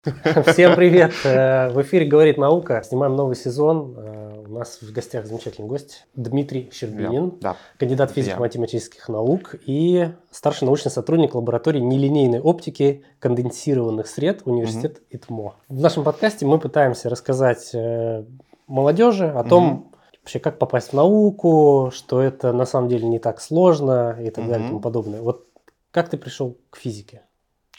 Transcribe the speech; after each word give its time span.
Всем 0.46 0.76
привет! 0.76 1.12
Э, 1.24 1.68
в 1.68 1.82
эфире 1.82 2.06
«Говорит 2.06 2.38
наука». 2.38 2.82
Снимаем 2.82 3.16
новый 3.16 3.36
сезон. 3.36 3.94
Э, 3.98 4.44
у 4.48 4.50
нас 4.50 4.78
в 4.80 4.90
гостях 4.92 5.26
замечательный 5.26 5.68
гость 5.68 6.06
Дмитрий 6.14 6.70
Щербинин, 6.72 7.34
да. 7.42 7.58
кандидат 7.76 8.10
физико-математических 8.12 9.10
наук 9.10 9.56
и 9.66 10.08
старший 10.30 10.64
научный 10.64 10.90
сотрудник 10.90 11.34
лаборатории 11.34 11.80
нелинейной 11.80 12.40
оптики 12.40 13.04
конденсированных 13.18 14.06
сред 14.06 14.40
университет 14.46 15.00
угу. 15.00 15.04
ИТМО. 15.10 15.54
В 15.68 15.80
нашем 15.80 16.02
подкасте 16.02 16.46
мы 16.46 16.58
пытаемся 16.58 17.10
рассказать 17.10 17.74
э, 17.74 18.24
молодежи 18.68 19.28
о 19.28 19.44
том, 19.44 19.70
угу. 19.70 19.92
вообще 20.22 20.38
как 20.38 20.58
попасть 20.58 20.92
в 20.92 20.92
науку, 20.94 21.90
что 21.92 22.22
это 22.22 22.54
на 22.54 22.64
самом 22.64 22.88
деле 22.88 23.06
не 23.06 23.18
так 23.18 23.38
сложно 23.38 24.16
и 24.18 24.30
так 24.30 24.44
угу. 24.44 24.50
далее 24.50 24.66
и 24.66 24.68
тому 24.70 24.80
подобное. 24.80 25.20
Вот 25.20 25.44
как 25.90 26.08
ты 26.08 26.16
пришел 26.16 26.56
к 26.70 26.78
физике? 26.78 27.20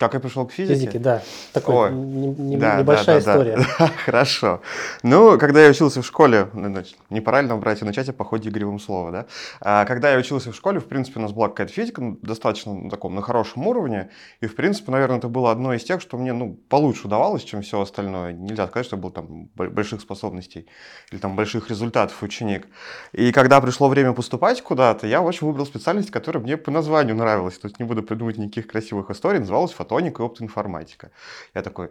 Как 0.02 0.15
я 0.15 0.20
пришел 0.20 0.47
к 0.47 0.52
физике? 0.52 0.79
Физике, 0.79 0.97
да. 0.97 1.21
Такой 1.54 1.91
не, 1.91 2.29
не, 2.29 2.57
да, 2.57 2.79
небольшая 2.79 3.21
да, 3.21 3.25
да, 3.25 3.31
история. 3.31 3.67
Да, 3.79 3.88
хорошо. 4.04 4.62
Ну, 5.03 5.38
когда 5.38 5.63
я 5.63 5.70
учился 5.70 6.02
в 6.02 6.05
школе, 6.08 6.48
ну, 6.53 6.75
не 7.12 7.21
правильно 7.21 7.55
брать 7.55 7.84
и 7.84 7.85
начать 7.85 8.09
о 8.09 8.13
походе 8.13 8.49
игривым 8.49 8.80
слова, 8.80 9.11
да? 9.11 9.25
А, 9.59 9.85
когда 9.85 10.11
я 10.11 10.17
учился 10.17 10.52
в 10.52 10.55
школе, 10.55 10.80
в 10.80 10.85
принципе, 10.85 11.20
у 11.20 11.22
нас 11.22 11.34
была 11.34 11.49
какая-то 11.49 11.72
физика 11.72 12.02
ну, 12.02 12.17
достаточно 12.23 12.73
на 12.73 12.89
таком, 12.89 13.13
на 13.13 13.22
хорошем 13.22 13.67
уровне, 13.67 14.09
и, 14.39 14.48
в 14.48 14.55
принципе, 14.55 14.91
наверное, 14.91 15.20
это 15.20 15.27
было 15.27 15.52
одно 15.52 15.72
из 15.72 15.84
тех, 15.84 16.02
что 16.02 16.17
мне, 16.17 16.33
ну, 16.33 16.58
получше 16.67 17.05
удавалось, 17.05 17.44
чем 17.44 17.61
все 17.61 17.80
остальное. 17.80 18.33
Нельзя 18.33 18.66
сказать, 18.66 18.88
что 18.88 18.97
был 18.97 19.11
там 19.11 19.49
больших 19.53 20.02
способностей 20.02 20.67
или 21.11 21.20
там 21.20 21.36
больших 21.36 21.70
результатов 21.70 22.23
ученик. 22.23 22.67
И 23.11 23.31
когда 23.31 23.61
пришло 23.61 23.88
время 23.88 24.13
поступать 24.13 24.63
куда-то, 24.63 25.05
я, 25.05 25.22
в 25.22 25.27
общем, 25.27 25.45
выбрал 25.45 25.67
специальность, 25.67 26.09
которая 26.09 26.41
мне 26.41 26.58
по 26.58 26.72
названию 26.72 27.16
нравилась. 27.16 27.59
То 27.59 27.67
есть 27.67 27.80
не 27.80 27.86
буду 27.86 28.02
придумывать 28.02 28.39
никаких 28.39 28.66
красивых 28.66 29.11
историй, 29.11 29.39
называлась 29.39 29.73
фото 29.73 29.91
фотоника 29.91 30.23
и 30.23 30.26
оптоинформатика. 30.26 31.12
Я 31.54 31.62
такой, 31.62 31.90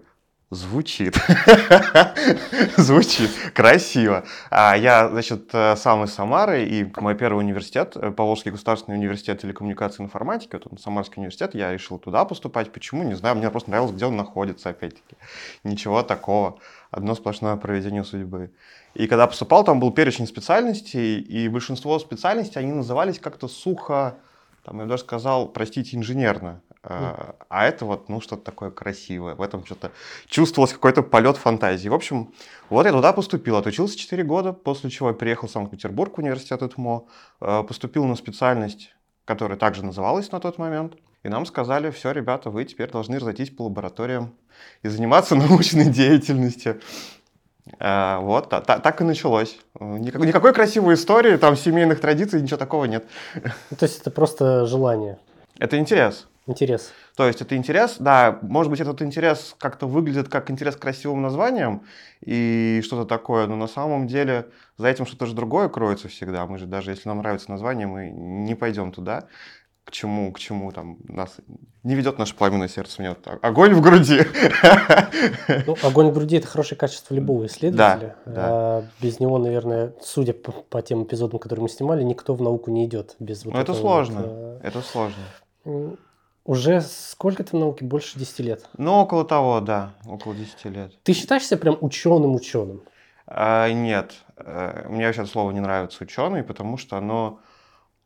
звучит, 0.51 1.17
звучит 2.77 3.31
красиво. 3.55 4.25
А 4.51 4.75
я, 4.75 5.09
значит, 5.11 5.51
э, 5.53 5.77
сам 5.77 6.05
из 6.05 6.15
Самары, 6.15 6.65
и 6.65 6.91
мой 6.97 7.15
первый 7.15 7.41
университет, 7.41 7.97
э, 7.97 8.11
Поволжский 8.11 8.51
государственный 8.53 8.97
университет 8.97 9.42
телекоммуникации 9.42 10.03
и 10.03 10.07
информатики, 10.07 10.55
вот 10.55 10.67
он, 10.70 10.79
Самарский 10.79 11.19
университет, 11.19 11.55
я 11.55 11.73
решил 11.73 11.98
туда 11.98 12.25
поступать. 12.25 12.73
Почему? 12.73 13.03
Не 13.03 13.15
знаю, 13.15 13.37
мне 13.37 13.51
просто 13.51 13.70
нравилось, 13.70 13.92
где 13.92 14.07
он 14.07 14.17
находится, 14.17 14.70
опять-таки. 14.70 15.17
Ничего 15.62 16.03
такого. 16.03 16.59
Одно 16.91 17.14
сплошное 17.14 17.57
проведение 17.57 18.03
судьбы. 18.03 18.51
И 18.95 19.07
когда 19.07 19.27
поступал, 19.27 19.62
там 19.62 19.79
был 19.79 19.92
перечень 19.92 20.27
специальностей, 20.27 21.20
и 21.20 21.48
большинство 21.48 21.98
специальностей, 21.98 22.61
они 22.61 22.73
назывались 22.73 23.19
как-то 23.19 23.47
сухо, 23.47 24.17
там, 24.64 24.81
я 24.81 24.87
даже 24.87 25.03
сказал, 25.03 25.48
простите, 25.48 25.97
инженерно. 25.97 26.61
А, 26.83 27.36
а 27.50 27.67
это 27.67 27.84
вот, 27.84 28.09
ну, 28.09 28.20
что-то 28.20 28.42
такое 28.42 28.70
красивое. 28.70 29.34
В 29.34 29.42
этом 29.42 29.64
что-то 29.67 29.92
чувствовалось 30.27 30.73
какой-то 30.73 31.03
полет 31.03 31.36
фантазии. 31.36 31.89
В 31.89 31.95
общем, 31.95 32.33
вот 32.70 32.86
я 32.86 32.92
туда 32.92 33.12
поступил, 33.12 33.56
отучился 33.56 33.98
4 33.98 34.23
года, 34.25 34.53
после 34.53 34.89
чего 34.89 35.08
я 35.08 35.14
приехал 35.14 35.47
в 35.48 35.51
Санкт-Петербург, 35.51 36.17
в 36.17 36.20
университет 36.20 36.62
ИТМО, 36.62 37.05
а, 37.41 37.62
поступил 37.64 38.05
на 38.06 38.17
специальность, 38.17 38.95
которая 39.27 39.58
также 39.58 39.84
называлась 39.84 40.33
на 40.33 40.41
тот 40.41 40.56
момент. 40.56 40.95
И 41.23 41.28
нам 41.28 41.45
сказали, 41.45 41.91
все, 41.91 42.12
ребята, 42.12 42.48
вы 42.48 42.64
теперь 42.64 42.91
должны 42.91 43.19
разойтись 43.19 43.51
по 43.51 43.62
лабораториям 43.62 44.34
и 44.83 44.89
заниматься 44.89 45.34
научной 45.36 45.91
деятельностью. 45.91 46.81
А, 47.78 48.20
вот, 48.20 48.48
так 48.48 49.01
и 49.03 49.05
началось. 49.05 49.58
Никакой, 49.78 50.27
никакой 50.27 50.55
красивой 50.55 50.95
истории, 50.95 51.36
там 51.36 51.56
семейных 51.56 52.01
традиций, 52.01 52.41
ничего 52.41 52.56
такого 52.56 52.86
нет. 52.86 53.05
То 53.34 53.84
есть 53.84 54.01
это 54.01 54.11
просто 54.11 54.64
желание? 54.64 55.19
Это 55.58 55.78
интерес. 55.78 56.27
Интерес. 56.51 56.93
То 57.17 57.27
есть 57.27 57.41
это 57.41 57.56
интерес, 57.56 57.97
да, 58.01 58.39
может 58.43 58.70
быть, 58.70 58.81
этот 58.81 59.03
интерес 59.03 59.55
как-то 59.59 59.87
выглядит 59.87 60.29
как 60.29 60.51
интерес 60.51 60.75
к 60.75 60.81
красивым 60.81 61.23
названиям 61.23 61.84
и 62.25 62.81
что-то 62.84 63.05
такое, 63.07 63.47
но 63.47 63.55
на 63.55 63.69
самом 63.69 64.09
деле 64.09 64.48
за 64.77 64.89
этим 64.89 65.07
что-то 65.07 65.27
же 65.27 65.34
другое 65.34 65.69
кроется 65.69 66.09
всегда. 66.09 66.45
Мы 66.47 66.59
же 66.59 66.67
даже 66.67 66.91
если 66.91 67.09
нам 67.09 67.19
нравится 67.19 67.51
название, 67.51 67.87
мы 67.87 68.11
не 68.11 68.57
пойдем 68.57 68.91
туда, 68.91 69.29
к 69.85 69.92
чему, 69.92 70.33
к 70.33 70.39
чему 70.39 70.73
там 70.73 70.98
нас 71.08 71.36
не 71.83 71.95
ведет 71.95 72.19
наше 72.19 72.35
пламенное 72.35 72.69
сердце. 72.69 72.97
У 72.98 73.03
меня 73.03 73.14
вот 73.14 73.39
огонь 73.42 73.74
в 73.74 73.80
груди. 73.80 74.20
Ну, 75.67 75.77
огонь 75.83 76.11
в 76.11 76.14
груди 76.14 76.36
это 76.36 76.47
хорошее 76.47 76.79
качество 76.79 77.14
любого 77.14 77.47
исследователя. 77.47 78.17
Да, 78.24 78.33
да. 78.33 78.47
А, 78.48 78.85
без 79.01 79.20
него, 79.20 79.39
наверное, 79.39 79.95
судя 80.03 80.33
по, 80.33 80.53
по 80.53 80.83
тем 80.83 81.05
эпизодам, 81.05 81.39
которые 81.39 81.63
мы 81.64 81.69
снимали, 81.69 82.03
никто 82.03 82.35
в 82.35 82.42
науку 82.42 82.70
не 82.70 82.86
идет 82.86 83.17
без 83.19 83.45
вот 83.45 83.55
Но 83.55 83.61
это 83.61 83.74
сложно. 83.74 84.23
Вот, 84.23 84.30
э, 84.30 84.61
это 84.63 84.80
сложно. 84.83 85.23
Уже 86.45 86.80
сколько 86.80 87.45
ты 87.45 87.56
в 87.56 87.61
науке? 87.61 87.84
Больше 87.84 88.18
10 88.18 88.39
лет? 88.40 88.68
Ну, 88.77 88.92
около 88.95 89.24
того, 89.24 89.61
да. 89.61 89.95
Около 90.06 90.34
10 90.34 90.64
лет. 90.67 90.92
Ты 91.02 91.12
считаешь 91.12 91.46
себя 91.46 91.58
прям 91.58 91.77
ученым-ученым? 91.80 92.83
А, 93.27 93.70
нет. 93.70 94.14
Э, 94.36 94.86
мне 94.89 95.06
вообще 95.06 95.23
это 95.23 95.30
слово 95.30 95.50
не 95.52 95.61
нравится 95.61 96.02
ученый, 96.02 96.42
потому 96.42 96.79
что 96.79 96.96
оно, 96.96 97.40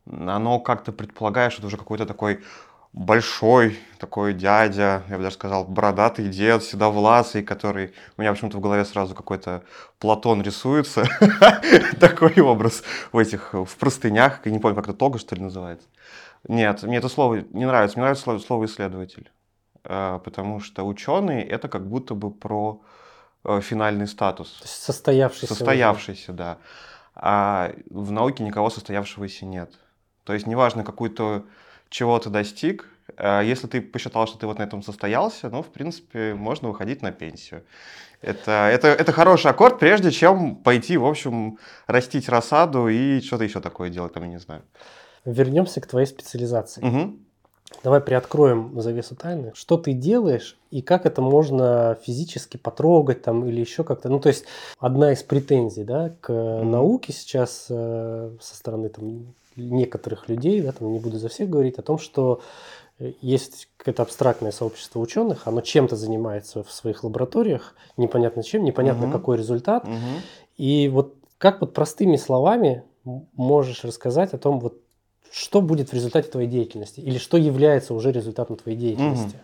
оно 0.07 0.59
как-то 0.61 0.93
предполагает, 0.93 1.53
что 1.53 1.61
это 1.61 1.69
уже 1.69 1.77
какой-то 1.77 2.07
такой 2.07 2.43
большой 2.95 3.77
такой 3.99 4.35
дядя, 4.35 5.03
я 5.09 5.17
бы 5.17 5.25
даже 5.25 5.35
сказал, 5.35 5.65
бородатый 5.65 6.29
дед, 6.29 6.63
седовласый, 6.63 7.43
который... 7.43 7.93
У 8.17 8.23
меня 8.23 8.33
почему-то 8.33 8.59
в 8.59 8.61
голове 8.61 8.85
сразу 8.85 9.15
какой-то 9.15 9.65
Платон 9.99 10.43
рисуется. 10.43 11.05
Такой 12.01 12.41
образ 12.41 12.85
в 13.13 13.19
этих, 13.19 13.53
в 13.53 13.77
простынях. 13.79 14.41
Я 14.45 14.53
не 14.53 14.61
помню, 14.61 14.77
как 14.77 14.89
это 14.89 14.97
тога, 14.97 15.19
что 15.19 15.35
ли, 15.35 15.43
называется. 15.43 15.89
Нет, 16.49 16.83
мне 16.83 16.99
это 16.99 17.09
слово 17.09 17.45
не 17.53 17.67
нравится. 17.67 17.97
Мне 17.97 18.03
нравится 18.03 18.25
слово, 18.25 18.39
слово 18.39 18.65
исследователь. 18.67 19.31
Э, 19.85 20.19
потому 20.25 20.61
что 20.61 20.85
ученый 20.85 21.43
это 21.43 21.69
как 21.69 21.87
будто 21.87 22.15
бы 22.15 22.31
про 22.31 22.83
э, 23.45 23.61
финальный 23.61 24.07
статус. 24.07 24.51
То 24.53 24.65
есть 24.65 24.83
состоявшийся. 24.83 25.55
Состоявшийся, 25.55 26.33
уже. 26.33 26.39
да. 26.39 26.59
А 27.15 27.73
в 27.91 28.11
науке 28.11 28.43
никого 28.45 28.71
состоявшегося 28.71 29.47
нет. 29.47 29.73
То 30.25 30.33
есть 30.33 30.47
неважно, 30.47 30.85
какую-то 30.85 31.45
чего 31.89 32.19
ты 32.19 32.29
достиг, 32.31 32.89
э, 33.17 33.43
если 33.45 33.67
ты 33.67 33.81
посчитал, 33.81 34.27
что 34.27 34.39
ты 34.39 34.47
вот 34.47 34.59
на 34.59 34.63
этом 34.63 34.83
состоялся, 34.83 35.49
ну, 35.49 35.63
в 35.63 35.69
принципе, 35.69 36.35
можно 36.35 36.69
выходить 36.69 37.03
на 37.03 37.13
пенсию. 37.13 37.65
Это, 38.21 38.71
это, 38.73 38.89
это 38.89 39.13
хороший 39.13 39.51
аккорд, 39.51 39.79
прежде 39.79 40.11
чем 40.11 40.57
пойти, 40.57 40.97
в 40.97 41.05
общем, 41.05 41.59
растить 41.87 42.31
рассаду 42.31 42.89
и 42.89 43.21
что-то 43.21 43.45
еще 43.45 43.61
такое 43.61 43.91
делать, 43.91 44.15
там, 44.15 44.23
я 44.23 44.31
не 44.31 44.39
знаю 44.39 44.63
вернемся 45.25 45.81
к 45.81 45.87
твоей 45.87 46.07
специализации. 46.07 46.87
Угу. 46.87 47.17
Давай 47.83 48.01
приоткроем 48.01 48.81
завесу 48.81 49.17
тайны. 49.17 49.53
Что 49.55 49.77
ты 49.77 49.93
делаешь 49.93 50.59
и 50.71 50.81
как 50.81 51.07
это 51.07 51.23
можно 51.23 51.99
физически 52.03 52.57
потрогать 52.57 53.23
там 53.23 53.47
или 53.47 53.61
еще 53.61 53.85
как-то. 53.85 54.09
Ну, 54.09 54.21
то 54.21 54.29
есть 54.29 54.45
одна 54.79 55.13
из 55.13 55.23
претензий 55.23 55.85
да, 55.85 56.15
к 56.21 56.31
mm 56.31 56.65
науке 56.65 57.13
сейчас 57.13 57.67
э, 57.69 58.31
со 58.41 58.55
стороны 58.57 58.89
там, 58.89 59.35
некоторых 59.57 60.29
людей, 60.29 60.61
да, 60.63 60.73
там, 60.73 60.93
не 60.93 60.99
буду 60.99 61.19
за 61.19 61.29
всех 61.29 61.49
говорить, 61.49 61.79
о 61.79 61.83
том, 61.83 61.99
что 61.99 62.41
есть 62.99 63.69
какое-то 63.77 64.03
абстрактное 64.03 64.53
сообщество 64.53 65.01
ученых, 65.01 65.47
оно 65.47 65.61
чем-то 65.61 65.97
занимается 65.97 66.63
в 66.63 66.71
своих 66.71 67.03
лабораториях, 67.03 67.75
непонятно 67.97 68.43
чем, 68.43 68.65
непонятно 68.65 69.07
mm 69.07 69.13
какой 69.13 69.37
результат. 69.37 69.85
mm 69.85 70.21
И 70.57 70.89
вот 70.89 71.15
как 71.39 71.61
вот 71.61 71.75
простыми 71.75 72.17
словами 72.17 72.85
можешь 73.05 73.85
рассказать 73.85 74.33
о 74.33 74.39
том, 74.39 74.61
вот 74.61 74.79
что 75.35 75.61
будет 75.61 75.91
в 75.91 75.93
результате 75.93 76.31
твоей 76.31 76.49
деятельности 76.49 77.01
или 77.01 77.19
что 77.19 77.37
является 77.37 77.93
уже 77.93 78.13
результатом 78.13 78.57
твоей 78.57 78.79
деятельности? 78.79 79.37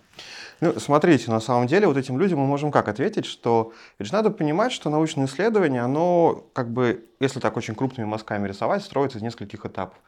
Ну, 0.61 0.79
смотрите, 0.79 1.31
на 1.31 1.41
самом 1.41 1.67
деле 1.67 1.89
вот 1.89 1.97
этим 1.97 2.19
людям 2.19 2.39
мы 2.39 2.47
можем 2.47 2.71
как 2.71 2.89
ответить, 2.89 3.25
что 3.25 3.73
ведь 3.99 4.09
же 4.09 4.15
надо 4.15 4.31
понимать, 4.31 4.71
что 4.71 4.89
научное 4.89 5.27
исследование, 5.27 5.81
оно 5.81 6.45
как 6.53 6.71
бы, 6.71 7.07
если 7.19 7.41
так 7.41 7.57
очень 7.57 7.75
крупными 7.75 8.07
мазками 8.07 8.47
рисовать, 8.47 8.85
строится 8.85 9.19
из 9.19 9.23
нескольких 9.23 9.67
этапов. 9.67 9.99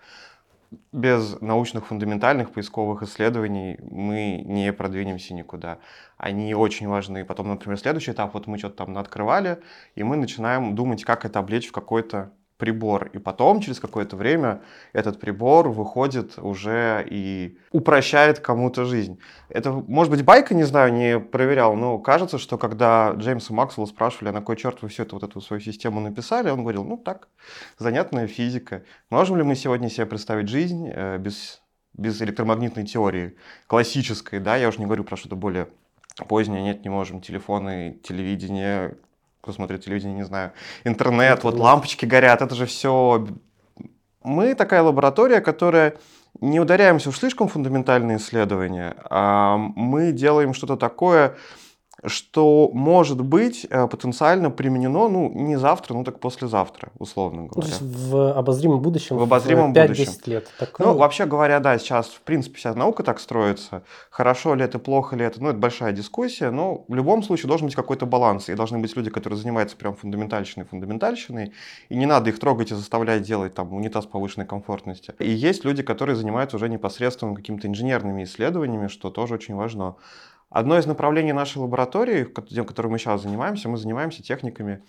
Без 0.92 1.40
научных 1.40 1.86
фундаментальных 1.86 2.52
поисковых 2.52 3.02
исследований 3.02 3.78
мы 3.82 4.42
не 4.44 4.72
продвинемся 4.72 5.34
никуда. 5.34 5.78
Они 6.16 6.54
очень 6.54 6.86
важны. 6.86 7.24
Потом, 7.24 7.48
например, 7.48 7.78
следующий 7.78 8.12
этап, 8.12 8.34
вот 8.34 8.46
мы 8.46 8.56
что-то 8.58 8.84
там 8.84 8.96
открывали, 8.96 9.58
и 9.96 10.04
мы 10.04 10.16
начинаем 10.16 10.76
думать, 10.76 11.02
как 11.02 11.24
это 11.24 11.40
облечь 11.40 11.68
в 11.68 11.72
какой-то 11.72 12.30
прибор, 12.62 13.10
и 13.12 13.18
потом 13.18 13.58
через 13.58 13.80
какое-то 13.80 14.14
время 14.14 14.60
этот 14.92 15.18
прибор 15.18 15.68
выходит 15.68 16.38
уже 16.38 17.04
и 17.10 17.58
упрощает 17.72 18.38
кому-то 18.38 18.84
жизнь. 18.84 19.18
Это, 19.48 19.72
может 19.72 20.12
быть, 20.12 20.24
байка, 20.24 20.54
не 20.54 20.62
знаю, 20.62 20.92
не 20.92 21.18
проверял, 21.18 21.74
но 21.74 21.98
кажется, 21.98 22.38
что 22.38 22.58
когда 22.58 23.14
Джеймса 23.16 23.52
Максвелла 23.52 23.88
спрашивали, 23.88 24.28
а 24.28 24.32
на 24.32 24.42
кой 24.42 24.56
черт 24.56 24.80
вы 24.80 24.90
всю 24.90 25.02
эту 25.02 25.16
вот 25.16 25.24
эту 25.24 25.40
свою 25.40 25.60
систему 25.60 25.98
написали, 25.98 26.50
он 26.50 26.60
говорил, 26.60 26.84
ну 26.84 26.96
так, 26.96 27.26
занятная 27.78 28.28
физика. 28.28 28.84
Можем 29.10 29.38
ли 29.38 29.42
мы 29.42 29.56
сегодня 29.56 29.90
себе 29.90 30.06
представить 30.06 30.46
жизнь 30.46 30.88
э, 30.88 31.18
без, 31.18 31.62
без 31.94 32.22
электромагнитной 32.22 32.86
теории, 32.86 33.34
классической, 33.66 34.38
да, 34.38 34.54
я 34.54 34.68
уже 34.68 34.78
не 34.78 34.84
говорю 34.84 35.02
про 35.02 35.16
что-то 35.16 35.34
более 35.34 35.66
позднее, 36.28 36.62
нет, 36.62 36.84
не 36.84 36.90
можем, 36.90 37.20
телефоны, 37.20 37.98
телевидение, 38.04 38.94
кто 39.42 39.52
смотрит 39.52 39.84
телевидение, 39.84 40.14
не 40.14 40.24
знаю, 40.24 40.52
интернет, 40.84 41.02
интернет, 41.02 41.44
вот 41.44 41.56
лампочки 41.56 42.06
горят, 42.06 42.42
это 42.42 42.54
же 42.54 42.64
все... 42.66 43.26
Мы 44.22 44.54
такая 44.54 44.82
лаборатория, 44.82 45.40
которая 45.40 45.96
не 46.40 46.60
ударяемся 46.60 47.08
уж 47.08 47.18
слишком 47.18 47.48
фундаментальные 47.48 48.18
исследования, 48.18 48.94
а 49.10 49.56
мы 49.56 50.12
делаем 50.12 50.54
что-то 50.54 50.76
такое, 50.76 51.36
что 52.04 52.68
может 52.72 53.20
быть 53.20 53.66
э, 53.70 53.86
потенциально 53.86 54.50
применено, 54.50 55.08
ну, 55.08 55.30
не 55.32 55.56
завтра, 55.56 55.94
ну, 55.94 56.02
так 56.02 56.18
послезавтра, 56.18 56.90
условно 56.98 57.46
говоря. 57.46 57.52
Ну, 57.56 57.62
то 57.62 57.68
есть 57.68 57.80
в 57.80 58.32
обозримом 58.32 58.80
будущем, 58.80 59.16
в 59.16 59.22
обозримом 59.22 59.72
в 59.72 59.76
5-10 59.76 59.86
будущем. 59.86 60.12
лет. 60.26 60.50
Такое... 60.58 60.86
Ну, 60.86 60.94
вообще 60.94 61.26
говоря, 61.26 61.60
да, 61.60 61.78
сейчас, 61.78 62.08
в 62.08 62.20
принципе, 62.22 62.58
вся 62.58 62.74
наука 62.74 63.04
так 63.04 63.20
строится. 63.20 63.82
Хорошо 64.10 64.54
ли 64.54 64.64
это, 64.64 64.80
плохо 64.80 65.14
ли 65.14 65.24
это, 65.24 65.40
ну, 65.40 65.50
это 65.50 65.58
большая 65.58 65.92
дискуссия, 65.92 66.50
но 66.50 66.84
в 66.88 66.94
любом 66.94 67.22
случае 67.22 67.46
должен 67.46 67.66
быть 67.66 67.76
какой-то 67.76 68.04
баланс, 68.04 68.48
и 68.48 68.54
должны 68.54 68.78
быть 68.78 68.96
люди, 68.96 69.10
которые 69.10 69.38
занимаются 69.38 69.76
прям 69.76 69.94
фундаментальщиной, 69.94 70.66
фундаментальщиной, 70.66 71.52
и 71.88 71.96
не 71.96 72.06
надо 72.06 72.30
их 72.30 72.40
трогать 72.40 72.72
и 72.72 72.74
заставлять 72.74 73.22
делать 73.22 73.54
там 73.54 73.72
унитаз 73.72 74.06
повышенной 74.06 74.46
комфортности. 74.46 75.14
И 75.20 75.30
есть 75.30 75.64
люди, 75.64 75.84
которые 75.84 76.16
занимаются 76.16 76.56
уже 76.56 76.68
непосредственно 76.68 77.36
какими-то 77.36 77.68
инженерными 77.68 78.24
исследованиями, 78.24 78.88
что 78.88 79.10
тоже 79.10 79.34
очень 79.34 79.54
важно. 79.54 79.94
Одно 80.52 80.78
из 80.78 80.86
направлений 80.86 81.32
нашей 81.32 81.58
лаборатории, 81.58 82.28
тем, 82.48 82.66
которым 82.66 82.92
мы 82.92 82.98
сейчас 82.98 83.22
занимаемся, 83.22 83.68
мы 83.68 83.78
занимаемся 83.78 84.22
техниками 84.22 84.82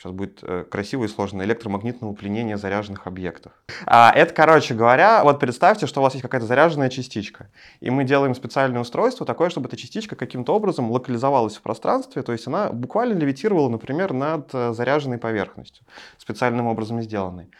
Сейчас 0.00 0.12
будет 0.12 0.38
э, 0.42 0.64
красиво 0.64 1.04
и 1.04 1.08
сложно. 1.08 1.42
Электромагнитного 1.42 2.14
пленения 2.14 2.56
заряженных 2.56 3.06
объектов. 3.06 3.52
А, 3.84 4.10
это, 4.16 4.32
короче 4.32 4.72
говоря, 4.72 5.22
вот 5.24 5.38
представьте, 5.38 5.86
что 5.86 6.00
у 6.00 6.02
вас 6.02 6.14
есть 6.14 6.22
какая-то 6.22 6.46
заряженная 6.46 6.88
частичка. 6.88 7.50
И 7.80 7.90
мы 7.90 8.04
делаем 8.04 8.34
специальное 8.34 8.80
устройство 8.80 9.26
такое, 9.26 9.50
чтобы 9.50 9.68
эта 9.68 9.76
частичка 9.76 10.16
каким-то 10.16 10.54
образом 10.54 10.90
локализовалась 10.90 11.58
в 11.58 11.60
пространстве. 11.60 12.22
То 12.22 12.32
есть 12.32 12.46
она 12.46 12.70
буквально 12.70 13.18
левитировала, 13.18 13.68
например, 13.68 14.14
над 14.14 14.48
э, 14.54 14.72
заряженной 14.72 15.18
поверхностью. 15.18 15.84
Специальным 16.16 16.66
образом 16.66 17.02
сделанной. 17.02 17.50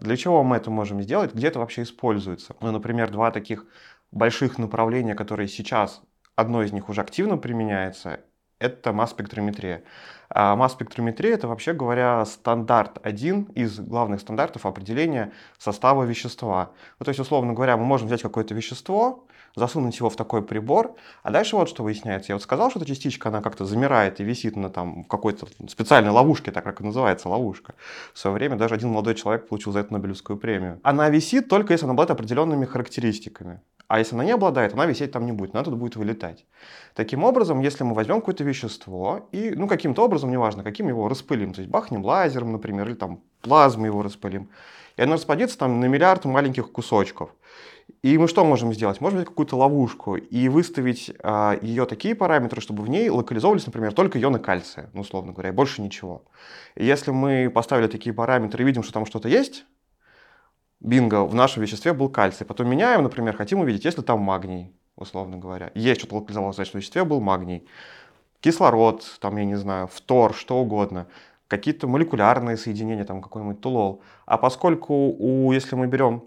Для 0.00 0.16
чего 0.16 0.42
мы 0.42 0.56
это 0.56 0.72
можем 0.72 1.00
сделать? 1.00 1.32
Где 1.32 1.46
это 1.46 1.60
вообще 1.60 1.84
используется? 1.84 2.56
Ну, 2.60 2.72
например, 2.72 3.12
два 3.12 3.30
таких 3.30 3.66
больших 4.10 4.58
направления, 4.58 5.14
которые 5.14 5.46
сейчас 5.46 6.02
одно 6.36 6.62
из 6.62 6.72
них 6.72 6.88
уже 6.88 7.00
активно 7.00 7.36
применяется, 7.36 8.20
это 8.58 8.92
масс-спектрометрия. 8.92 9.84
А 10.30 10.56
масс-спектрометрия— 10.56 11.34
это, 11.34 11.48
вообще 11.48 11.72
говоря, 11.74 12.24
стандарт, 12.24 12.98
один 13.02 13.44
из 13.54 13.78
главных 13.78 14.20
стандартов 14.20 14.66
определения 14.66 15.32
состава 15.58 16.04
вещества. 16.04 16.70
Ну, 16.98 17.04
то 17.04 17.10
есть, 17.10 17.20
условно 17.20 17.52
говоря, 17.52 17.76
мы 17.76 17.84
можем 17.84 18.06
взять 18.06 18.22
какое-то 18.22 18.54
вещество, 18.54 19.26
засунуть 19.56 19.98
его 19.98 20.10
в 20.10 20.16
такой 20.16 20.42
прибор, 20.42 20.96
а 21.22 21.30
дальше 21.30 21.56
вот 21.56 21.68
что 21.68 21.84
выясняется. 21.84 22.32
Я 22.32 22.36
вот 22.36 22.42
сказал, 22.42 22.70
что 22.70 22.80
эта 22.80 22.88
частичка, 22.88 23.28
она 23.28 23.40
как-то 23.40 23.64
замирает 23.64 24.20
и 24.20 24.24
висит 24.24 24.56
на 24.56 24.70
там 24.70 25.04
какой-то 25.04 25.46
специальной 25.68 26.10
ловушке, 26.10 26.50
так 26.50 26.64
как 26.64 26.80
и 26.80 26.84
называется 26.84 27.28
ловушка. 27.28 27.74
В 28.12 28.18
свое 28.18 28.34
время 28.34 28.56
даже 28.56 28.74
один 28.74 28.90
молодой 28.90 29.14
человек 29.14 29.48
получил 29.48 29.72
за 29.72 29.80
это 29.80 29.92
Нобелевскую 29.92 30.38
премию. 30.38 30.80
Она 30.82 31.08
висит 31.08 31.48
только 31.48 31.72
если 31.72 31.86
она 31.86 31.92
обладает 31.92 32.18
определенными 32.18 32.64
характеристиками. 32.64 33.60
А 33.86 33.98
если 33.98 34.14
она 34.14 34.24
не 34.24 34.32
обладает, 34.32 34.72
она 34.72 34.86
висеть 34.86 35.12
там 35.12 35.26
не 35.26 35.32
будет, 35.32 35.54
она 35.54 35.62
тут 35.62 35.74
будет 35.74 35.96
вылетать. 35.96 36.46
Таким 36.94 37.22
образом, 37.22 37.60
если 37.60 37.84
мы 37.84 37.94
возьмем 37.94 38.20
какое-то 38.20 38.44
вещество 38.44 39.28
и, 39.30 39.50
ну, 39.50 39.68
каким-то 39.68 40.04
образом, 40.04 40.30
неважно, 40.30 40.62
каким 40.62 40.88
его 40.88 41.08
распылим, 41.08 41.52
то 41.52 41.60
есть 41.60 41.70
бахнем 41.70 42.04
лазером, 42.04 42.52
например, 42.52 42.88
или 42.88 42.94
там 42.94 43.20
плазмой 43.42 43.88
его 43.88 44.02
распылим, 44.02 44.48
и 44.96 45.02
оно 45.02 45.14
распадется 45.14 45.58
там 45.58 45.80
на 45.80 45.86
миллиард 45.86 46.24
маленьких 46.24 46.72
кусочков. 46.72 47.30
И 48.02 48.16
мы 48.16 48.28
что 48.28 48.44
можем 48.44 48.72
сделать? 48.72 49.00
Можем 49.00 49.18
взять 49.18 49.28
какую-то 49.28 49.56
ловушку 49.56 50.16
и 50.16 50.48
выставить 50.48 51.12
а, 51.22 51.58
ее 51.60 51.84
такие 51.86 52.14
параметры, 52.14 52.60
чтобы 52.60 52.82
в 52.82 52.88
ней 52.88 53.10
локализовывались, 53.10 53.66
например, 53.66 53.92
только 53.92 54.20
ионы 54.20 54.38
кальция, 54.38 54.90
ну, 54.92 55.02
условно 55.02 55.32
говоря, 55.32 55.50
и 55.50 55.52
больше 55.52 55.82
ничего. 55.82 56.24
И 56.74 56.84
если 56.84 57.10
мы 57.10 57.50
поставили 57.50 57.86
такие 57.86 58.14
параметры 58.14 58.62
и 58.62 58.66
видим, 58.66 58.82
что 58.82 58.92
там 58.92 59.06
что-то 59.06 59.28
есть, 59.28 59.64
бинго, 60.84 61.24
в 61.24 61.34
нашем 61.34 61.62
веществе 61.62 61.92
был 61.92 62.08
кальций. 62.08 62.46
Потом 62.46 62.68
меняем, 62.68 63.02
например, 63.02 63.36
хотим 63.36 63.60
увидеть, 63.60 63.84
если 63.84 64.02
там 64.02 64.20
магний, 64.20 64.72
условно 64.96 65.38
говоря. 65.38 65.72
Есть 65.74 66.00
что-то 66.00 66.16
локализовалось, 66.16 66.56
значит, 66.56 66.74
в 66.74 66.76
веществе 66.76 67.04
был 67.04 67.20
магний. 67.20 67.66
Кислород, 68.40 69.04
там, 69.20 69.36
я 69.38 69.44
не 69.44 69.56
знаю, 69.56 69.88
фтор, 69.88 70.34
что 70.34 70.58
угодно. 70.58 71.06
Какие-то 71.48 71.88
молекулярные 71.88 72.56
соединения, 72.56 73.04
там, 73.04 73.22
какой-нибудь 73.22 73.60
тулол. 73.60 74.02
А 74.26 74.38
поскольку, 74.38 74.94
у, 75.18 75.52
если 75.52 75.74
мы 75.74 75.86
берем 75.86 76.24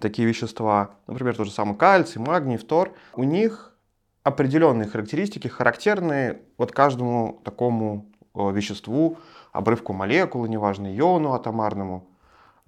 такие 0.00 0.26
вещества, 0.26 0.90
например, 1.06 1.36
тот 1.36 1.46
же 1.46 1.52
самый 1.52 1.76
кальций, 1.76 2.20
магний, 2.20 2.56
фтор, 2.56 2.92
у 3.14 3.24
них 3.24 3.74
определенные 4.22 4.88
характеристики, 4.88 5.48
характерные 5.48 6.40
вот 6.56 6.72
каждому 6.72 7.40
такому 7.44 8.06
веществу, 8.34 9.18
обрывку 9.52 9.92
молекулы, 9.92 10.48
неважно, 10.48 10.96
иону 10.96 11.32
атомарному. 11.34 12.06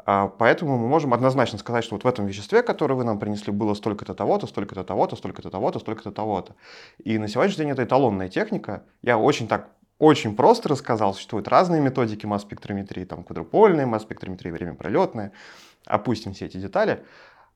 А, 0.05 0.29
поэтому 0.29 0.79
мы 0.79 0.89
можем 0.89 1.15
однозначно 1.15 1.59
сказать, 1.59 1.85
что 1.85 1.95
вот 1.95 2.05
в 2.05 2.07
этом 2.07 2.27
веществе, 2.27 2.63
которое 2.63 2.95
вы 2.95 3.05
нам 3.05 3.19
принесли, 3.19 3.53
было 3.53 3.75
столько-то 3.75 4.15
того-то, 4.15 4.47
столько-то 4.47 4.85
того-то, 4.85 5.17
столько-то 5.17 5.51
того-то, 5.51 5.79
столько-то 5.79 6.13
того-то. 6.13 6.55
И 6.99 7.19
на 7.19 7.29
сегодняшний 7.29 7.65
день 7.65 7.71
это 7.73 7.85
эталонная 7.85 8.29
техника. 8.29 8.83
Я 9.03 9.19
очень 9.19 9.49
так 9.49 9.69
очень 9.99 10.35
просто 10.35 10.69
рассказал, 10.69 11.15
существуют 11.15 11.47
разные 11.47 11.81
методики 11.81 12.27
масс-спектрометрии, 12.27 13.05
там 13.05 13.23
квадрупольная 13.23 13.87
масс-спектрометрия, 13.87 14.53
время 14.53 14.75
пролетная. 14.75 15.31
Опустим 15.87 16.35
все 16.35 16.47
эти 16.47 16.57
детали. 16.57 17.05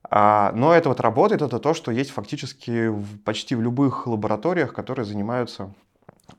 А, 0.09 0.53
но 0.53 0.73
это 0.73 0.89
вот 0.89 1.01
работает, 1.01 1.43
это 1.43 1.59
то, 1.59 1.75
что 1.75 1.91
есть 1.91 2.11
фактически 2.11 2.93
почти 3.25 3.57
в 3.57 3.63
любых 3.63 4.07
лабораториях, 4.07 4.73
которые 4.73 5.05
занимаются 5.05 5.75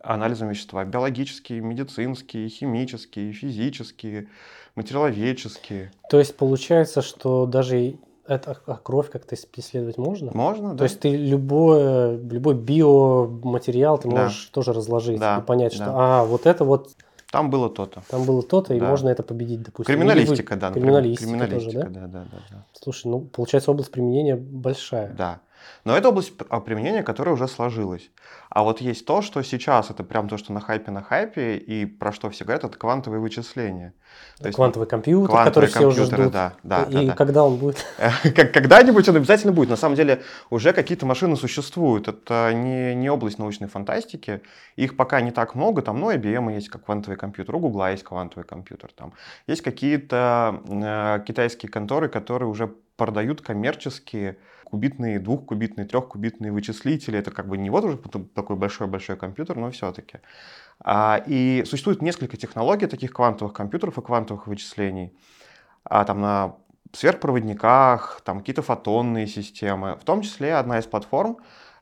анализом 0.02 0.50
вещества. 0.50 0.86
Биологические, 0.86 1.60
медицинские, 1.62 2.48
химические, 2.48 3.34
физические, 3.34 4.30
материаловедческие. 4.78 5.92
То 6.10 6.20
есть 6.20 6.38
получается, 6.38 7.02
что 7.02 7.46
даже 7.46 7.96
это, 8.28 8.56
кровь 8.84 9.10
как-то 9.10 9.36
исследовать 9.36 9.98
можно? 9.98 10.32
Можно, 10.34 10.72
да. 10.72 10.78
То 10.78 10.84
есть 10.84 11.00
ты 11.00 11.16
любой, 11.16 12.18
любой 12.18 12.56
биоматериал 12.56 13.98
ты 13.98 14.08
можешь 14.08 14.48
да. 14.48 14.54
тоже 14.54 14.74
разложить 14.74 15.20
да. 15.20 15.40
и 15.40 15.42
понять, 15.42 15.74
что 15.74 15.86
да. 15.86 16.22
а, 16.22 16.26
вот 16.26 16.46
это 16.46 16.64
вот 16.64 16.92
там 17.32 17.50
было 17.50 17.70
то-то. 17.70 18.04
Там 18.10 18.24
было 18.24 18.42
то-то, 18.42 18.74
и 18.74 18.80
можно 18.80 19.10
это 19.10 19.22
победить, 19.22 19.62
допустим. 19.62 19.94
Криминалистика, 19.94 20.54
вы... 20.54 20.60
да. 20.62 20.72
Криминалистика, 20.72 21.30
Криминалистика 21.30 21.72
тоже, 21.72 21.90
да? 21.90 22.00
Да, 22.00 22.08
да, 22.08 22.26
да, 22.32 22.38
да. 22.50 22.66
Слушай, 22.72 23.08
ну, 23.08 23.20
получается, 23.20 23.72
область 23.72 23.92
применения 23.92 24.38
большая. 24.38 25.14
Да. 25.14 25.42
Но 25.84 25.96
это 25.96 26.10
область 26.10 26.34
а, 26.50 26.60
применения, 26.60 27.04
которая 27.04 27.36
уже 27.36 27.48
сложилась. 27.48 28.10
А 28.50 28.64
вот 28.64 28.82
есть 28.82 29.06
то, 29.06 29.22
что 29.22 29.42
сейчас, 29.44 29.90
это 29.90 30.04
прям 30.04 30.30
то, 30.30 30.38
что 30.38 30.54
на 30.54 30.62
хайпе 30.62 30.92
на 30.92 31.02
хайпе, 31.02 31.58
и 31.58 31.86
про 31.86 32.12
что 32.12 32.30
все 32.30 32.46
говорят, 32.46 32.64
это 32.64 32.78
квантовые 32.78 33.20
вычисления. 33.20 33.94
То 34.40 34.52
квантовый 34.52 34.86
есть, 34.86 34.92
компьютер, 34.92 35.30
квантовый 35.30 35.70
который 35.70 35.70
все 35.70 35.88
уже 35.88 36.06
ждут. 36.06 36.32
Да, 36.32 36.54
да, 36.64 36.84
и 36.84 36.94
да, 36.94 37.02
да. 37.04 37.14
когда 37.14 37.44
он 37.44 37.58
будет? 37.58 37.86
Когда-нибудь 38.24 39.08
он 39.10 39.16
обязательно 39.16 39.54
будет. 39.54 39.70
На 39.70 39.76
самом 39.76 39.96
деле 39.96 40.24
уже 40.50 40.74
какие-то 40.74 41.06
машины 41.06 41.36
существуют. 41.36 42.08
Это 42.08 42.52
не, 42.54 42.96
не 42.96 43.10
область 43.10 43.38
научной 43.38 43.68
фантастики. 43.68 44.42
Их 44.76 44.96
пока 44.96 45.22
не 45.22 45.32
так 45.32 45.56
много. 45.56 45.82
Там, 45.82 46.00
ну, 46.00 46.12
IBM 46.12 46.54
есть 46.54 46.70
как 46.70 46.86
квантовый 46.86 47.18
компьютер, 47.18 47.56
у 47.56 47.60
Google 47.60 47.88
есть 47.88 48.04
квантовый 48.04 48.46
компьютер. 48.46 48.92
Там 48.96 49.14
есть 49.48 49.62
какие-то 49.62 50.62
э, 50.68 51.24
китайские 51.26 51.70
конторы, 51.70 52.08
которые 52.10 52.50
уже 52.50 52.74
продают 52.96 53.42
коммерческие 53.42 54.38
кубитные, 54.70 55.20
двухкубитные, 55.20 55.88
трехкубитные 55.88 56.52
вычислители. 56.52 57.18
Это 57.18 57.32
как 57.32 57.48
бы 57.48 57.58
не 57.58 57.70
вот 57.70 57.86
уже 57.86 57.98
такой 58.36 58.58
большой-большой 58.58 59.16
компьютер, 59.16 59.56
но 59.56 59.72
все-таки. 59.72 60.20
А, 60.80 61.24
и 61.26 61.64
существует 61.66 62.02
несколько 62.02 62.36
технологий 62.36 62.88
таких 62.88 63.14
квантовых 63.14 63.54
компьютеров 63.54 63.98
и 63.98 64.02
квантовых 64.02 64.48
вычислений. 64.48 65.18
А, 65.86 66.04
там 66.04 66.20
на 66.20 66.56
сверхпроводниках, 66.92 68.22
там 68.26 68.40
какие-то 68.40 68.62
фотонные 68.62 69.28
системы. 69.28 69.96
В 69.96 70.04
том 70.04 70.22
числе 70.22 70.56
одна 70.56 70.80
из 70.80 70.86
платформ 70.86 71.38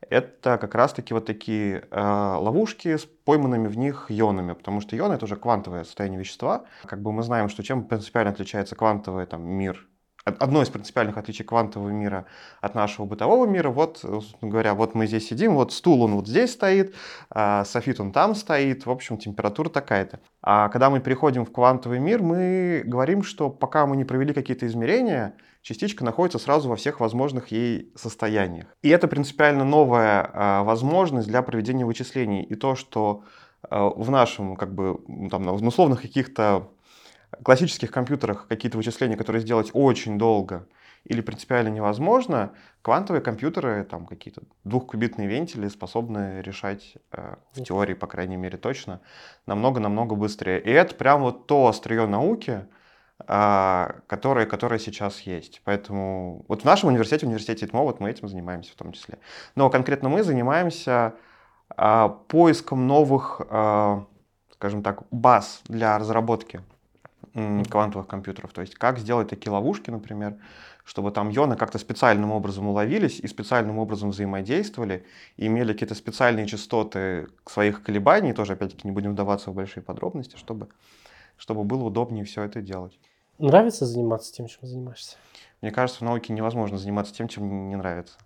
это 0.08 0.60
как 0.60 0.76
раз-таки 0.76 1.16
вот 1.16 1.26
такие 1.26 1.88
э, 1.90 2.00
ловушки 2.00 2.98
с 2.98 3.06
пойманными 3.06 3.68
в 3.68 3.78
них 3.78 4.06
ионами, 4.10 4.54
потому 4.54 4.80
что 4.82 4.96
ионы 4.96 5.14
это 5.14 5.26
уже 5.26 5.38
квантовое 5.38 5.86
состояние 5.86 6.20
вещества. 6.20 6.66
Как 6.86 7.02
бы 7.02 7.12
мы 7.12 7.24
знаем, 7.24 7.50
что 7.50 7.64
чем 7.64 7.86
принципиально 7.86 8.32
отличается 8.32 8.76
квантовый 8.76 9.26
там, 9.26 9.44
мир 9.44 9.88
одно 10.26 10.64
из 10.64 10.70
принципиальных 10.70 11.18
отличий 11.18 11.46
квантового 11.46 11.90
мира 11.90 12.26
от 12.60 12.74
нашего 12.74 13.06
бытового 13.06 13.46
мира. 13.46 13.70
Вот, 13.70 14.04
говоря, 14.42 14.74
вот 14.74 14.96
мы 14.96 15.06
здесь 15.06 15.28
сидим, 15.28 15.54
вот 15.54 15.72
стул 15.72 16.02
он 16.02 16.16
вот 16.16 16.28
здесь 16.28 16.52
стоит, 16.52 16.96
а 17.30 17.64
софит 17.64 18.00
он 18.00 18.12
там 18.12 18.34
стоит, 18.34 18.86
в 18.86 18.92
общем, 18.92 19.18
температура 19.18 19.70
такая-то. 19.70 20.20
А 20.42 20.70
когда 20.70 20.90
мы 20.90 21.00
переходим 21.00 21.46
в 21.46 21.52
квантовый 21.52 22.00
мир, 22.00 22.24
мы 22.24 22.82
говорим, 22.86 23.24
что 23.24 23.50
пока 23.50 23.86
мы 23.86 23.96
не 23.96 24.04
провели 24.04 24.34
какие-то 24.34 24.66
измерения, 24.66 25.36
частичка 25.62 26.04
находится 26.04 26.40
сразу 26.40 26.70
во 26.70 26.76
всех 26.76 27.00
возможных 27.00 27.50
ей 27.50 27.92
состояниях. 27.96 28.66
И 28.82 28.90
это 28.90 29.08
принципиально 29.08 29.64
новая 29.64 30.30
а, 30.34 30.64
возможность 30.64 31.28
для 31.28 31.42
проведения 31.44 31.86
вычислений. 31.86 32.44
И 32.44 32.56
то, 32.56 32.76
что 32.76 33.24
а, 33.70 33.90
в 33.90 34.10
нашем, 34.10 34.56
как 34.56 34.74
бы, 34.74 35.00
там, 35.30 35.44
на 35.44 35.54
условных 35.54 36.02
каких-то 36.02 36.70
классических 37.44 37.92
компьютерах 37.92 38.48
какие-то 38.48 38.78
вычисления, 38.78 39.18
которые 39.18 39.42
сделать 39.42 39.72
очень 39.74 40.18
долго 40.18 40.68
или 41.04 41.22
принципиально 41.22 41.70
невозможно, 41.70 42.54
квантовые 42.82 43.22
компьютеры, 43.22 43.84
там 43.84 44.06
какие-то 44.08 44.42
двухкубитные 44.64 45.28
вентили 45.28 45.68
способны 45.68 46.42
решать, 46.42 46.98
э, 47.12 47.36
в 47.54 47.62
теории, 47.64 47.94
по 47.94 48.08
крайней 48.08 48.38
мере, 48.38 48.58
точно, 48.58 49.02
намного-намного 49.46 50.16
быстрее. 50.16 50.60
И 50.60 50.72
это 50.72 50.96
прям 50.96 51.22
вот 51.22 51.46
то 51.46 51.68
острие 51.68 52.08
науки, 52.08 52.66
э, 53.28 53.88
которое, 54.08 54.48
которое 54.48 54.80
сейчас 54.80 55.22
есть. 55.22 55.62
Поэтому 55.64 56.44
вот 56.48 56.64
в 56.64 56.66
нашем 56.66 56.90
университете, 56.90 57.28
в 57.28 57.30
университете 57.30 57.68
ИТМО, 57.68 57.84
вот 57.84 58.00
мы 58.00 58.10
этим 58.10 58.28
занимаемся 58.28 58.72
в 58.72 58.76
том 58.76 58.92
числе. 58.92 59.20
Но 59.54 59.70
конкретно 59.70 60.10
мы 60.10 60.24
занимаемся 60.24 61.14
а, 61.70 62.10
поиском 62.10 62.88
новых, 62.88 63.42
а, 63.50 64.06
скажем 64.54 64.84
так, 64.84 65.04
баз 65.12 65.62
для 65.66 65.98
разработки 65.98 66.62
квантовых 67.36 68.08
компьютеров. 68.08 68.54
То 68.54 68.62
есть 68.62 68.76
как 68.76 68.98
сделать 68.98 69.30
такие 69.30 69.52
ловушки, 69.52 69.90
например, 69.90 70.38
чтобы 70.86 71.12
там 71.12 71.30
ионы 71.30 71.56
как-то 71.56 71.78
специальным 71.80 72.32
образом 72.32 72.68
уловились 72.68 73.20
и 73.20 73.28
специальным 73.28 73.80
образом 73.80 74.12
взаимодействовали, 74.12 75.06
и 75.36 75.48
имели 75.48 75.74
какие-то 75.74 75.96
специальные 75.96 76.48
частоты 76.48 77.28
своих 77.46 77.84
колебаний, 77.84 78.34
тоже 78.34 78.54
опять-таки 78.54 78.88
не 78.88 78.92
будем 78.92 79.14
вдаваться 79.14 79.52
в 79.52 79.56
большие 79.56 79.84
подробности, 79.84 80.38
чтобы, 80.38 80.70
чтобы 81.38 81.64
было 81.64 81.84
удобнее 81.84 82.24
все 82.24 82.44
это 82.44 82.62
делать. 82.62 82.98
Нравится 83.40 83.86
заниматься 83.86 84.32
тем, 84.32 84.48
чем 84.48 84.66
занимаешься? 84.66 85.18
Мне 85.62 85.72
кажется, 85.72 86.00
в 86.00 86.04
науке 86.04 86.32
невозможно 86.32 86.78
заниматься 86.78 87.14
тем, 87.14 87.28
чем 87.28 87.70
не 87.70 87.76
нравится. 87.76 88.18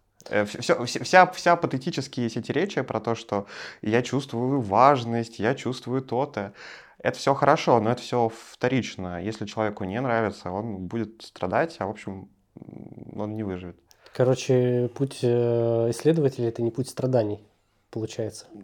Все, 0.45 0.85
вся, 0.85 1.25
вся 1.27 1.55
патетические 1.55 2.27
эти 2.27 2.51
речи 2.51 2.81
про 2.81 2.99
то, 2.99 3.15
что 3.15 3.47
я 3.81 4.01
чувствую 4.01 4.59
важность, 4.59 5.39
я 5.39 5.55
чувствую 5.55 6.01
то-то, 6.01 6.53
это 7.01 7.17
все 7.17 7.33
хорошо, 7.33 7.79
но 7.79 7.91
это 7.91 8.01
все 8.01 8.29
вторично. 8.29 9.21
Если 9.23 9.45
человеку 9.45 9.83
не 9.85 9.99
нравится, 9.99 10.51
он 10.51 10.87
будет 10.87 11.21
страдать, 11.21 11.77
а 11.79 11.87
в 11.87 11.91
общем 11.91 12.29
он 13.15 13.35
не 13.35 13.43
выживет. 13.43 13.77
Короче, 14.13 14.89
путь 14.95 15.19
э, 15.21 15.87
исследователя 15.91 16.49
это 16.49 16.61
не 16.61 16.71
путь 16.71 16.89
страданий, 16.89 17.39
получается. 17.89 18.47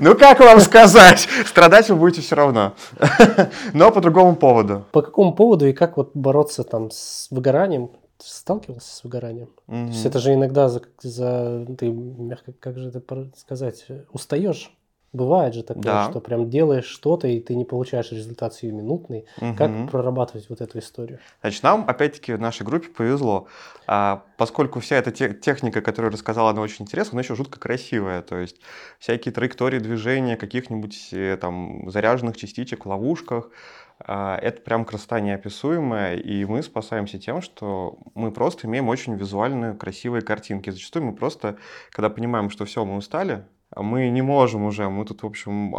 Ну 0.00 0.16
как 0.16 0.38
вам 0.40 0.60
сказать? 0.60 1.28
Страдать 1.46 1.90
вы 1.90 1.96
будете 1.96 2.22
все 2.22 2.36
равно. 2.36 2.74
Но 3.74 3.90
по 3.90 4.00
другому 4.00 4.36
поводу. 4.36 4.86
По 4.92 5.02
какому 5.02 5.34
поводу 5.34 5.66
и 5.66 5.72
как 5.72 5.96
вот 5.96 6.12
бороться 6.14 6.62
там 6.62 6.90
с 6.90 7.26
выгоранием? 7.30 7.90
Сталкивался 8.18 8.94
с 8.94 9.04
выгоранием? 9.04 9.48
То 9.66 9.74
есть 9.74 10.06
это 10.06 10.18
же 10.20 10.32
иногда 10.32 10.68
за, 10.68 10.82
за 11.02 11.66
ты 11.76 11.90
мягко, 11.90 12.52
как 12.52 12.78
же 12.78 12.88
это 12.88 13.02
сказать, 13.36 13.86
устаешь 14.12 14.72
Бывает 15.12 15.54
же 15.54 15.64
такое, 15.64 15.82
да. 15.82 16.08
что 16.08 16.20
прям 16.20 16.48
делаешь 16.48 16.84
что-то, 16.84 17.26
и 17.26 17.40
ты 17.40 17.56
не 17.56 17.64
получаешь 17.64 18.12
результат 18.12 18.54
сиюминутный. 18.54 19.26
Угу. 19.40 19.54
Как 19.56 19.90
прорабатывать 19.90 20.48
вот 20.48 20.60
эту 20.60 20.78
историю? 20.78 21.18
Значит, 21.40 21.62
нам, 21.64 21.84
опять-таки, 21.88 22.34
в 22.34 22.40
нашей 22.40 22.64
группе 22.64 22.88
повезло. 22.88 23.48
А, 23.88 24.22
поскольку 24.36 24.78
вся 24.78 24.96
эта 24.96 25.10
те- 25.10 25.34
техника, 25.34 25.80
которую 25.80 26.12
рассказала, 26.12 26.50
она 26.50 26.60
очень 26.60 26.84
интересная, 26.84 27.14
она 27.14 27.22
еще 27.22 27.34
жутко 27.34 27.58
красивая. 27.58 28.22
То 28.22 28.36
есть 28.36 28.60
всякие 29.00 29.32
траектории 29.32 29.80
движения 29.80 30.36
каких-нибудь 30.36 31.08
э, 31.12 31.36
там 31.40 31.90
заряженных 31.90 32.36
частичек 32.36 32.84
в 32.84 32.88
ловушках, 32.88 33.50
а, 33.98 34.36
это 34.36 34.62
прям 34.62 34.84
красота 34.84 35.20
неописуемая, 35.20 36.16
и 36.16 36.44
мы 36.44 36.62
спасаемся 36.62 37.18
тем, 37.18 37.42
что 37.42 37.98
мы 38.14 38.30
просто 38.30 38.66
имеем 38.66 38.88
очень 38.88 39.14
визуальные, 39.14 39.74
красивые 39.74 40.22
картинки. 40.22 40.70
Зачастую 40.70 41.04
мы 41.04 41.14
просто, 41.14 41.58
когда 41.90 42.08
понимаем, 42.08 42.48
что 42.48 42.64
все, 42.64 42.84
мы 42.84 42.96
устали, 42.96 43.44
мы 43.76 44.08
не 44.08 44.22
можем 44.22 44.64
уже, 44.64 44.88
мы 44.88 45.04
тут, 45.04 45.22
в 45.22 45.26
общем, 45.26 45.74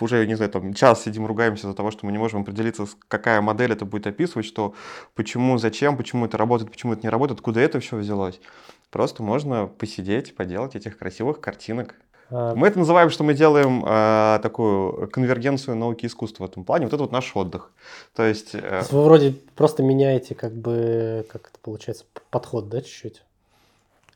уже, 0.00 0.26
не 0.26 0.34
знаю, 0.34 0.50
там 0.50 0.74
час 0.74 1.02
сидим, 1.02 1.26
ругаемся 1.26 1.68
за 1.68 1.74
того, 1.74 1.90
что 1.90 2.06
мы 2.06 2.12
не 2.12 2.18
можем 2.18 2.42
определиться, 2.42 2.86
какая 3.08 3.40
модель 3.40 3.72
это 3.72 3.84
будет 3.84 4.06
описывать, 4.06 4.46
что 4.46 4.74
почему, 5.14 5.58
зачем, 5.58 5.96
почему 5.96 6.26
это 6.26 6.36
работает, 6.36 6.70
почему 6.70 6.92
это 6.92 7.02
не 7.02 7.08
работает, 7.08 7.40
откуда 7.40 7.60
это 7.60 7.80
все 7.80 7.96
взялось. 7.96 8.40
Просто 8.90 9.22
можно 9.22 9.66
посидеть, 9.66 10.34
поделать 10.34 10.76
этих 10.76 10.98
красивых 10.98 11.40
картинок. 11.40 11.94
А... 12.30 12.54
Мы 12.54 12.68
это 12.68 12.78
называем, 12.78 13.10
что 13.10 13.24
мы 13.24 13.34
делаем 13.34 13.84
э, 13.86 14.38
такую 14.42 15.08
конвергенцию 15.08 15.76
науки 15.76 16.04
и 16.04 16.08
искусства 16.08 16.44
в 16.44 16.50
этом 16.50 16.64
плане. 16.64 16.86
Вот 16.86 16.94
это 16.94 17.02
вот 17.02 17.12
наш 17.12 17.34
отдых. 17.36 17.72
То 18.14 18.24
есть... 18.24 18.54
Э... 18.54 18.82
Вы 18.90 19.02
вроде 19.02 19.32
просто 19.56 19.82
меняете, 19.82 20.34
как 20.34 20.54
бы, 20.54 21.26
как 21.30 21.48
это 21.48 21.58
получается, 21.60 22.04
подход, 22.30 22.68
да, 22.68 22.80
чуть-чуть? 22.80 23.22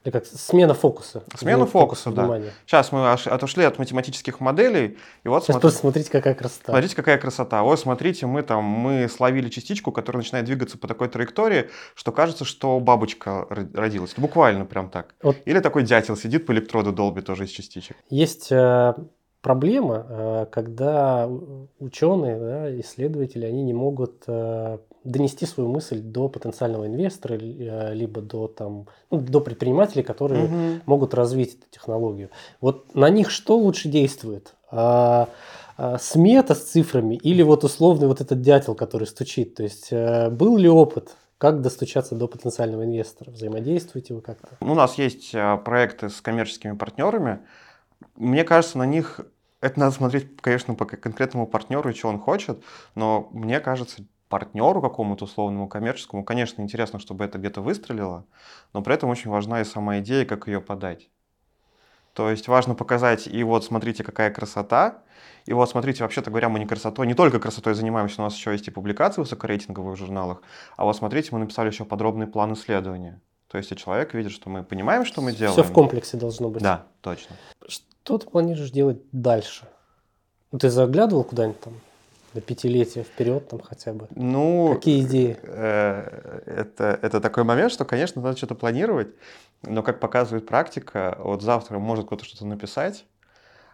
Или 0.05 0.13
как 0.13 0.27
смена 0.27 0.75
фокуса. 0.75 1.23
Смена 1.37 1.65
фокуса, 1.65 2.11
да. 2.11 2.23
Внимания. 2.23 2.53
Сейчас 2.67 2.91
мы 2.91 3.11
отошли 3.13 3.65
от 3.65 3.79
математических 3.79 4.41
моделей. 4.41 4.99
И 5.23 5.29
вот 5.29 5.45
Сейчас 5.45 5.55
смотрите, 5.55 5.61
просто 5.61 5.81
смотрите, 5.81 6.11
какая 6.11 6.35
красота. 6.35 6.73
Смотрите, 6.73 6.97
какая 6.97 7.19
красота. 7.19 7.63
Вот 7.63 7.79
смотрите, 7.79 8.27
мы 8.27 8.43
там 8.43 8.65
мы 8.65 9.09
словили 9.09 9.49
частичку, 9.49 9.93
которая 9.93 10.23
начинает 10.23 10.47
двигаться 10.47 10.77
по 10.77 10.89
такой 10.89 11.09
траектории, 11.09 11.71
что 11.95 12.11
кажется, 12.11 12.45
что 12.45 12.81
бабочка 12.81 13.47
родилась. 13.49 14.15
Буквально 14.17 14.65
прям 14.65 14.91
так. 14.91 15.15
Вот. 15.23 15.37
Или 15.45 15.61
такой 15.61 15.85
дятел 15.85 16.17
сидит 16.17 16.47
по 16.47 16.53
электроду 16.53 16.93
долбит 16.93 17.27
тоже 17.27 17.45
из 17.45 17.51
частичек. 17.51 17.97
Есть 18.11 18.51
э, 18.51 18.95
проблема, 19.41 20.07
э, 20.09 20.47
когда 20.51 21.29
ученые, 21.79 22.39
да, 22.39 22.81
исследователи, 22.81 23.47
они 23.47 23.63
не 23.63 23.75
могут 23.75 24.25
э, 24.27 24.79
донести 25.05 25.47
свою 25.47 25.69
мысль 25.69 26.01
до 26.01 26.29
потенциального 26.29 26.87
инвестора, 26.87 27.35
э, 27.35 27.95
либо 27.95 28.21
до, 28.21 28.49
там, 28.49 28.87
ну, 29.11 29.19
до 29.19 29.41
предпринимателей, 29.41 30.03
которые 30.03 30.45
угу. 30.45 30.83
могут 30.87 31.15
развить 31.15 31.55
эту 31.55 31.67
технологию. 31.71 32.31
Вот 32.61 32.95
на 32.95 33.09
них 33.11 33.31
что 33.31 33.59
лучше 33.59 33.89
действует? 33.89 34.55
А, 34.71 35.29
а, 35.77 35.99
смета 35.99 36.55
с 36.55 36.63
цифрами 36.63 37.17
или 37.17 37.43
вот 37.43 37.65
условный 37.65 38.07
вот 38.07 38.21
этот 38.21 38.41
дятел, 38.41 38.75
который 38.75 39.07
стучит? 39.07 39.55
То 39.55 39.63
есть 39.63 39.89
а, 39.93 40.31
был 40.31 40.57
ли 40.57 40.69
опыт 40.69 41.17
как 41.39 41.61
достучаться 41.61 42.15
до 42.15 42.29
потенциального 42.29 42.85
инвестора? 42.85 43.31
Взаимодействуете 43.31 44.15
вы 44.15 44.23
как-то? 44.23 44.57
У 44.61 44.75
нас 44.75 44.97
есть 44.97 45.33
проекты 45.65 46.09
с 46.09 46.21
коммерческими 46.21 46.77
партнерами. 46.77 47.41
Мне 48.17 48.45
кажется, 48.45 48.79
на 48.79 48.87
них 48.87 49.21
это 49.63 49.79
надо 49.79 49.95
смотреть, 49.95 50.37
конечно, 50.41 50.75
по 50.75 50.85
конкретному 50.85 51.47
партнеру 51.47 51.89
и 51.89 51.95
что 51.95 52.09
он 52.09 52.19
хочет, 52.19 52.63
но 52.95 53.29
мне 53.33 53.61
кажется, 53.61 54.05
партнеру 54.33 54.81
какому-то 54.81 55.27
условному 55.27 55.69
коммерческому, 55.69 56.25
конечно, 56.25 56.63
интересно, 56.63 56.99
чтобы 56.99 57.27
это 57.27 57.37
где-то 57.37 57.61
выстрелило, 57.61 58.25
но 58.73 58.81
при 58.81 58.95
этом 58.95 59.11
очень 59.11 59.31
важна 59.31 59.61
и 59.61 59.65
сама 59.65 59.99
идея, 59.99 60.25
как 60.25 60.47
ее 60.47 60.63
подать. 60.63 61.11
То 62.15 62.31
есть 62.31 62.49
важно 62.49 62.75
показать, 62.75 63.27
и 63.27 63.45
вот 63.45 63.63
смотрите, 63.63 64.03
какая 64.03 64.31
красота, 64.31 65.03
и 65.45 65.53
вот 65.53 65.69
смотрите, 65.69 66.03
вообще-то 66.03 66.31
говоря, 66.31 66.49
мы 66.49 66.61
не 66.61 66.67
красотой, 66.67 67.07
не 67.07 67.13
только 67.13 67.41
красотой 67.41 67.75
занимаемся, 67.75 68.23
у 68.23 68.25
нас 68.25 68.35
еще 68.35 68.53
есть 68.53 68.67
и 68.69 68.71
публикации 68.71 69.21
в 69.21 69.25
высокорейтинговых 69.25 69.99
журналах, 69.99 70.41
а 70.79 70.85
вот 70.85 70.97
смотрите, 70.97 71.29
мы 71.33 71.39
написали 71.39 71.69
еще 71.69 71.85
подробный 71.85 72.27
план 72.27 72.55
исследования. 72.55 73.21
То 73.49 73.59
есть 73.59 73.71
и 73.71 73.77
человек 73.77 74.15
видит, 74.15 74.33
что 74.33 74.49
мы 74.49 74.65
понимаем, 74.65 75.05
что 75.05 75.21
мы 75.21 75.33
делаем. 75.33 75.53
Все 75.53 75.63
в 75.63 75.75
комплексе 75.75 76.17
должно 76.17 76.49
быть. 76.49 76.63
Да, 76.63 76.87
точно. 77.03 77.37
Что 77.69 78.17
ты 78.17 78.27
планируешь 78.27 78.71
делать 78.71 79.03
дальше? 79.13 79.69
Ты 80.59 80.71
заглядывал 80.71 81.23
куда-нибудь 81.23 81.61
там? 81.61 81.75
До 82.35 82.41
пятилетия 82.41 83.03
вперед 83.03 83.49
там 83.49 83.61
хотя 83.61 83.93
бы? 83.93 84.09
Ну, 84.15 84.75
Какие 84.75 85.03
идеи? 85.03 85.39
Э, 85.43 86.41
это, 86.47 86.99
это 87.03 87.21
такой 87.21 87.45
момент, 87.45 87.73
что, 87.73 87.85
конечно, 87.85 88.23
надо 88.23 88.37
что-то 88.37 88.55
планировать, 88.55 89.09
но, 89.63 89.83
как 89.83 90.01
показывает 90.01 90.47
практика, 90.47 91.17
вот 91.21 91.43
завтра 91.43 91.79
может 91.79 92.07
кто-то 92.07 92.25
что-то 92.25 92.47
написать 92.47 93.05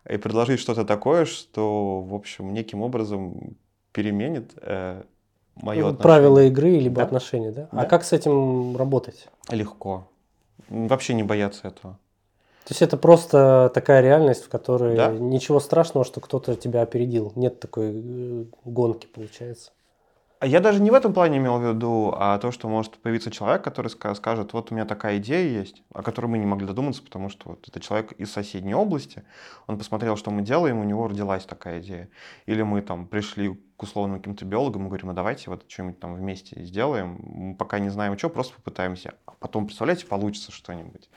и 0.08 0.16
предложить 0.16 0.60
что-то 0.60 0.84
такое, 0.84 1.24
что, 1.24 2.00
в 2.00 2.14
общем, 2.14 2.52
неким 2.52 2.82
образом 2.82 3.56
переменит 3.92 4.52
э, 4.56 5.02
мое 5.56 5.82
ну, 5.82 5.88
отношение. 5.88 6.02
Правила 6.02 6.44
игры 6.44 6.78
либо 6.78 6.96
да? 6.96 7.02
отношения, 7.04 7.52
да? 7.52 7.68
А 7.70 7.76
да? 7.76 7.82
А 7.82 7.84
как 7.86 8.04
с 8.04 8.12
этим 8.12 8.76
работать? 8.76 9.28
Легко. 9.50 10.08
Вообще 10.68 11.14
не 11.14 11.22
бояться 11.22 11.68
этого. 11.68 11.98
То 12.68 12.72
есть 12.72 12.82
это 12.82 12.98
просто 12.98 13.70
такая 13.72 14.02
реальность, 14.02 14.44
в 14.44 14.50
которой 14.50 14.94
да? 14.94 15.10
ничего 15.10 15.58
страшного, 15.58 16.04
что 16.04 16.20
кто-то 16.20 16.54
тебя 16.54 16.82
опередил. 16.82 17.32
Нет 17.34 17.60
такой 17.60 17.92
э, 17.94 18.44
гонки, 18.66 19.06
получается. 19.06 19.70
А 20.40 20.46
я 20.46 20.60
даже 20.60 20.82
не 20.82 20.90
в 20.90 20.94
этом 20.94 21.14
плане 21.14 21.38
имел 21.38 21.58
в 21.58 21.66
виду, 21.66 22.12
а 22.14 22.36
то, 22.38 22.52
что 22.52 22.68
может 22.68 22.98
появиться 22.98 23.30
человек, 23.30 23.64
который 23.64 23.88
скажет, 23.88 24.52
вот 24.52 24.70
у 24.70 24.74
меня 24.74 24.84
такая 24.84 25.16
идея 25.16 25.48
есть, 25.48 25.82
о 25.94 26.02
которой 26.02 26.26
мы 26.26 26.36
не 26.36 26.44
могли 26.44 26.66
додуматься, 26.66 27.02
потому 27.02 27.30
что 27.30 27.48
вот 27.48 27.66
это 27.66 27.80
человек 27.80 28.12
из 28.12 28.30
соседней 28.30 28.74
области, 28.74 29.24
он 29.66 29.78
посмотрел, 29.78 30.16
что 30.16 30.30
мы 30.30 30.42
делаем, 30.42 30.78
у 30.78 30.84
него 30.84 31.08
родилась 31.08 31.46
такая 31.46 31.80
идея. 31.80 32.10
Или 32.44 32.60
мы 32.60 32.82
там 32.82 33.06
пришли 33.06 33.58
к 33.78 33.82
условным 33.82 34.18
каким-то 34.18 34.44
биологам 34.44 34.82
и 34.82 34.88
говорим, 34.88 35.06
ну 35.06 35.14
давайте 35.14 35.48
вот 35.48 35.64
что-нибудь 35.66 36.00
там 36.00 36.16
вместе 36.16 36.62
сделаем, 36.66 37.18
мы 37.22 37.54
пока 37.54 37.78
не 37.78 37.88
знаем 37.88 38.18
что, 38.18 38.28
просто 38.28 38.54
попытаемся. 38.56 39.14
А 39.24 39.32
потом, 39.38 39.64
представляете, 39.64 40.04
получится 40.04 40.52
что-нибудь 40.52 41.08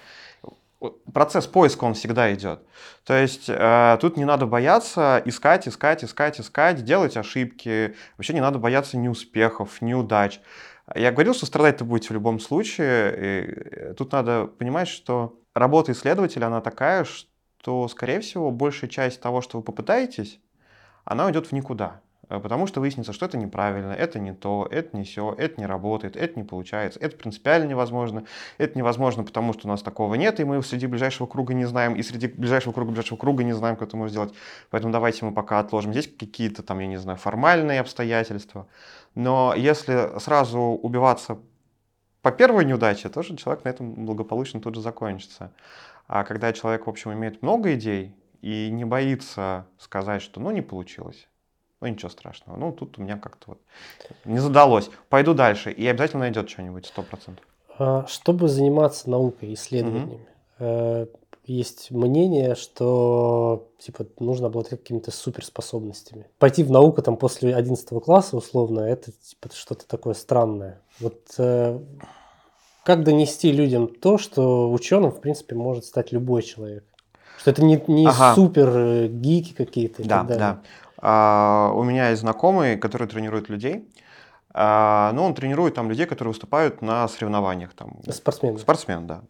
процесс 1.14 1.48
поиска, 1.48 1.84
он 1.86 1.94
всегда 1.94 2.34
идет. 2.34 2.62
То 3.06 3.14
есть 3.14 3.46
э, 3.48 3.98
тут 4.02 4.18
не 4.18 4.26
надо 4.26 4.46
бояться 4.46 5.22
искать, 5.26 5.68
искать, 5.68 6.04
искать, 6.04 6.40
искать, 6.40 6.84
делать 6.84 7.18
ошибки. 7.18 7.96
Вообще 8.18 8.34
не 8.34 8.42
надо 8.42 8.60
бояться 8.60 8.98
неуспехов, 8.98 9.82
неудач. 9.82 10.40
Я 10.96 11.12
говорил, 11.12 11.34
что 11.34 11.46
страдать 11.46 11.80
вы 11.82 11.88
будете 11.88 12.10
в 12.10 12.14
любом 12.14 12.40
случае. 12.40 13.14
И 13.14 13.52
э, 13.52 13.94
тут 13.94 14.12
надо 14.12 14.48
понимать, 14.48 14.88
что 14.88 15.40
работа 15.54 15.92
исследователя, 15.92 16.48
она 16.48 16.62
такая, 16.62 17.06
что, 17.06 17.88
скорее 17.88 18.20
всего, 18.20 18.52
большая 18.52 18.90
часть 18.90 19.22
того, 19.22 19.42
что 19.42 19.58
вы 19.58 19.64
попытаетесь, 19.64 20.40
она 21.06 21.26
уйдет 21.26 21.48
в 21.48 21.52
никуда. 21.52 22.02
Э, 22.32 22.40
потому 22.40 22.66
что 22.66 22.80
выяснится, 22.80 23.12
что 23.12 23.26
это 23.26 23.38
неправильно, 23.38 23.92
это 23.92 24.18
не 24.18 24.34
то, 24.34 24.66
это 24.72 24.96
не 24.96 25.04
все, 25.04 25.36
это 25.38 25.60
не 25.60 25.68
работает, 25.68 26.16
это 26.16 26.40
не 26.40 26.46
получается, 26.46 26.98
это 27.00 27.18
принципиально 27.18 27.68
невозможно, 27.68 28.24
это 28.58 28.78
невозможно, 28.78 29.24
потому 29.24 29.52
что 29.52 29.68
у 29.68 29.70
нас 29.70 29.82
такого 29.82 30.16
нет, 30.16 30.40
и 30.40 30.46
мы 30.46 30.64
среди 30.64 30.88
ближайшего 30.88 31.28
круга 31.28 31.54
не 31.54 31.66
знаем, 31.66 31.94
и 31.96 32.02
среди 32.02 32.28
ближайшего 32.28 32.72
круга 32.72 32.92
ближайшего 32.92 33.18
круга 33.18 33.44
не 33.44 33.52
знаем, 33.52 33.76
как 33.76 33.90
это 33.90 33.98
можно 33.98 34.12
сделать. 34.12 34.34
Поэтому 34.70 34.94
давайте 34.94 35.26
мы 35.26 35.34
пока 35.34 35.60
отложим. 35.60 35.92
Здесь 35.92 36.08
какие-то 36.08 36.64
там, 36.64 36.80
я 36.80 36.88
не 36.88 36.98
знаю, 36.98 37.18
формальные 37.18 37.82
обстоятельства. 37.82 38.68
Но 39.14 39.54
если 39.56 40.18
сразу 40.20 40.60
убиваться 40.60 41.38
по 42.22 42.32
первой 42.32 42.64
неудаче, 42.64 43.10
тоже 43.10 43.36
человек 43.36 43.66
на 43.66 43.70
этом 43.70 44.06
благополучно 44.06 44.62
тут 44.62 44.76
же 44.76 44.82
закончится. 44.82 45.52
А 46.08 46.24
когда 46.24 46.54
человек, 46.54 46.88
в 46.88 46.90
общем, 46.90 47.12
имеет 47.12 47.42
много 47.42 47.74
идей 47.74 48.16
и 48.42 48.70
не 48.72 48.86
боится 48.86 49.68
сказать, 49.78 50.22
что 50.22 50.40
ну 50.40 50.52
не 50.52 50.62
получилось, 50.62 51.28
ну 51.82 51.88
ничего 51.88 52.10
страшного, 52.10 52.58
ну 52.58 52.72
тут 52.72 52.98
у 52.98 53.02
меня 53.02 53.18
как-то 53.18 53.52
вот 53.52 53.60
не 54.24 54.40
задалось, 54.40 54.90
пойду 55.10 55.34
дальше, 55.34 55.72
и 55.72 55.86
обязательно 55.88 56.22
найдет 56.22 56.50
что-нибудь, 56.50 56.86
сто 56.86 57.02
процентов. 57.02 57.46
А, 57.78 58.06
чтобы 58.08 58.48
заниматься 58.48 59.10
наукой, 59.10 59.54
исследованиями, 59.56 60.28
угу. 60.60 61.10
есть 61.46 61.90
мнение, 61.90 62.56
что 62.56 63.68
типа 63.80 64.06
нужно 64.20 64.48
обладать 64.48 64.70
какими-то 64.70 65.12
суперспособностями. 65.12 66.28
Пойти 66.38 66.64
в 66.64 66.70
науку 66.70 67.02
там 67.02 67.18
после 67.18 67.56
11 67.56 68.04
класса 68.04 68.38
условно, 68.38 68.82
это 68.82 69.12
типа 69.12 69.50
что-то 69.54 69.88
такое 69.88 70.14
странное. 70.14 70.80
Вот 71.00 71.20
э, 71.40 71.80
как 72.84 73.04
донести 73.04 73.52
людям 73.52 73.88
то, 73.88 74.18
что 74.18 74.72
ученым, 74.72 75.12
в 75.12 75.20
принципе, 75.20 75.56
может 75.56 75.86
стать 75.86 76.12
любой 76.12 76.44
человек? 76.44 76.84
Что 77.38 77.52
это 77.52 77.64
не, 77.64 77.84
не 77.88 78.06
ага. 78.06 78.36
супер 78.36 78.70
э, 78.70 79.08
гики 79.08 79.54
какие-то. 79.54 80.08
Да, 80.08 80.24
да. 80.24 80.62
А, 81.02 81.72
у 81.76 81.84
меня 81.84 82.10
есть 82.10 82.22
знакомый, 82.22 82.78
который 82.78 83.08
тренирует 83.08 83.50
людей. 83.50 83.90
А, 84.54 85.12
ну, 85.14 85.24
он 85.24 85.34
тренирует 85.34 85.76
там 85.76 85.90
людей, 85.90 86.06
которые 86.06 86.32
выступают 86.32 86.82
на 86.82 87.08
соревнованиях. 87.08 87.74
Там. 87.74 88.00
Спортсмен. 88.10 88.58
Спортсмен, 88.58 89.08
да. 89.08 89.22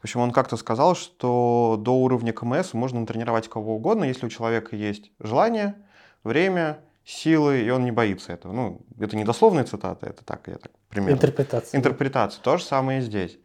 В 0.00 0.04
общем, 0.04 0.20
он 0.20 0.32
как-то 0.32 0.56
сказал, 0.56 0.96
что 0.96 1.76
до 1.78 1.92
уровня 1.92 2.32
КМС 2.32 2.72
можно 2.72 3.06
тренировать 3.06 3.48
кого 3.48 3.76
угодно, 3.76 4.04
если 4.04 4.26
у 4.26 4.28
человека 4.28 4.74
есть 4.74 5.12
желание, 5.20 5.76
время, 6.24 6.80
силы, 7.04 7.60
и 7.60 7.70
он 7.70 7.84
не 7.84 7.92
боится 7.92 8.32
этого. 8.32 8.52
Ну, 8.52 8.80
это 8.98 9.16
не 9.16 9.24
дословная 9.24 9.64
цитата, 9.64 10.06
это 10.06 10.24
так, 10.24 10.48
я 10.48 10.56
так 10.56 10.72
примерно. 10.88 11.14
Интерпретация. 11.14 11.78
Интерпретация. 11.78 12.42
То 12.42 12.56
же 12.56 12.64
самое 12.64 12.98
и 12.98 13.02
здесь. 13.02 13.38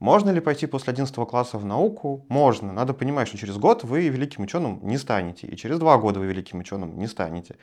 Можно 0.00 0.30
ли 0.30 0.40
пойти 0.40 0.66
после 0.66 0.92
11 0.92 1.14
класса 1.28 1.58
в 1.58 1.64
науку? 1.64 2.24
Можно. 2.28 2.72
Надо 2.72 2.94
понимать, 2.94 3.26
что 3.26 3.36
через 3.36 3.56
год 3.56 3.82
вы 3.82 4.08
великим 4.08 4.44
ученым 4.44 4.78
не 4.82 4.96
станете, 4.96 5.48
и 5.48 5.56
через 5.56 5.78
два 5.78 5.98
года 5.98 6.20
вы 6.20 6.26
великим 6.26 6.60
ученым 6.60 6.96
не 6.98 7.08
станете. 7.08 7.56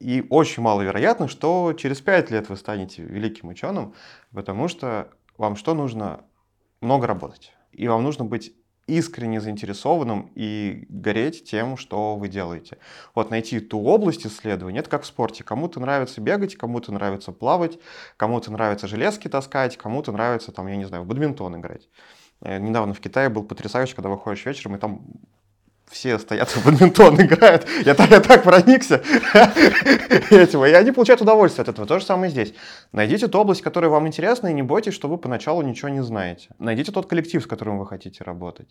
И 0.00 0.26
очень 0.30 0.62
маловероятно, 0.62 1.28
что 1.28 1.74
через 1.74 2.00
пять 2.00 2.30
лет 2.30 2.48
вы 2.48 2.56
станете 2.56 3.02
великим 3.02 3.48
ученым, 3.48 3.94
потому 4.32 4.68
что 4.68 5.10
вам 5.36 5.56
что 5.56 5.74
нужно? 5.74 6.24
Много 6.80 7.06
работать. 7.06 7.52
И 7.72 7.88
вам 7.88 8.02
нужно 8.02 8.24
быть 8.24 8.54
искренне 8.86 9.40
заинтересованным 9.40 10.30
и 10.34 10.86
гореть 10.88 11.44
тем, 11.44 11.76
что 11.76 12.16
вы 12.16 12.28
делаете. 12.28 12.78
Вот 13.14 13.30
найти 13.30 13.60
ту 13.60 13.82
область 13.82 14.26
исследования, 14.26 14.80
это 14.80 14.90
как 14.90 15.02
в 15.02 15.06
спорте. 15.06 15.44
Кому-то 15.44 15.80
нравится 15.80 16.20
бегать, 16.20 16.56
кому-то 16.56 16.92
нравится 16.92 17.32
плавать, 17.32 17.78
кому-то 18.16 18.52
нравится 18.52 18.86
железки 18.86 19.28
таскать, 19.28 19.76
кому-то 19.76 20.12
нравится, 20.12 20.52
там, 20.52 20.66
я 20.66 20.76
не 20.76 20.84
знаю, 20.84 21.04
в 21.04 21.06
бадминтон 21.06 21.56
играть. 21.56 21.88
Э, 22.40 22.58
недавно 22.58 22.94
в 22.94 23.00
Китае 23.00 23.28
был 23.28 23.44
потрясающе, 23.44 23.94
когда 23.94 24.10
выходишь 24.10 24.44
вечером, 24.44 24.76
и 24.76 24.78
там 24.78 25.06
все 25.90 26.18
стоят 26.18 26.48
в 26.48 26.64
бадминтон 26.64 27.20
играют. 27.20 27.66
Я 27.84 27.94
так, 27.94 28.10
я 28.10 28.20
так 28.20 28.42
проникся 28.42 28.96
этим. 30.30 30.64
И 30.64 30.72
они 30.72 30.92
получают 30.92 31.20
удовольствие 31.20 31.62
от 31.62 31.68
этого. 31.68 31.86
То 31.86 31.98
же 31.98 32.04
самое 32.04 32.30
здесь. 32.30 32.54
Найдите 32.92 33.28
ту 33.28 33.38
область, 33.38 33.62
которая 33.62 33.90
вам 33.90 34.06
интересна, 34.06 34.48
и 34.48 34.52
не 34.52 34.62
бойтесь, 34.62 34.94
что 34.94 35.08
вы 35.08 35.18
поначалу 35.18 35.62
ничего 35.62 35.88
не 35.88 36.02
знаете. 36.02 36.48
Найдите 36.58 36.92
тот 36.92 37.06
коллектив, 37.06 37.42
с 37.42 37.46
которым 37.46 37.78
вы 37.78 37.86
хотите 37.86 38.24
работать. 38.24 38.68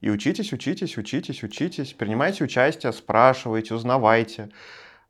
И 0.00 0.10
учитесь, 0.10 0.52
учитесь, 0.52 0.96
учитесь, 0.96 1.42
учитесь. 1.42 1.92
Принимайте 1.92 2.44
участие, 2.44 2.92
спрашивайте, 2.92 3.74
узнавайте. 3.74 4.50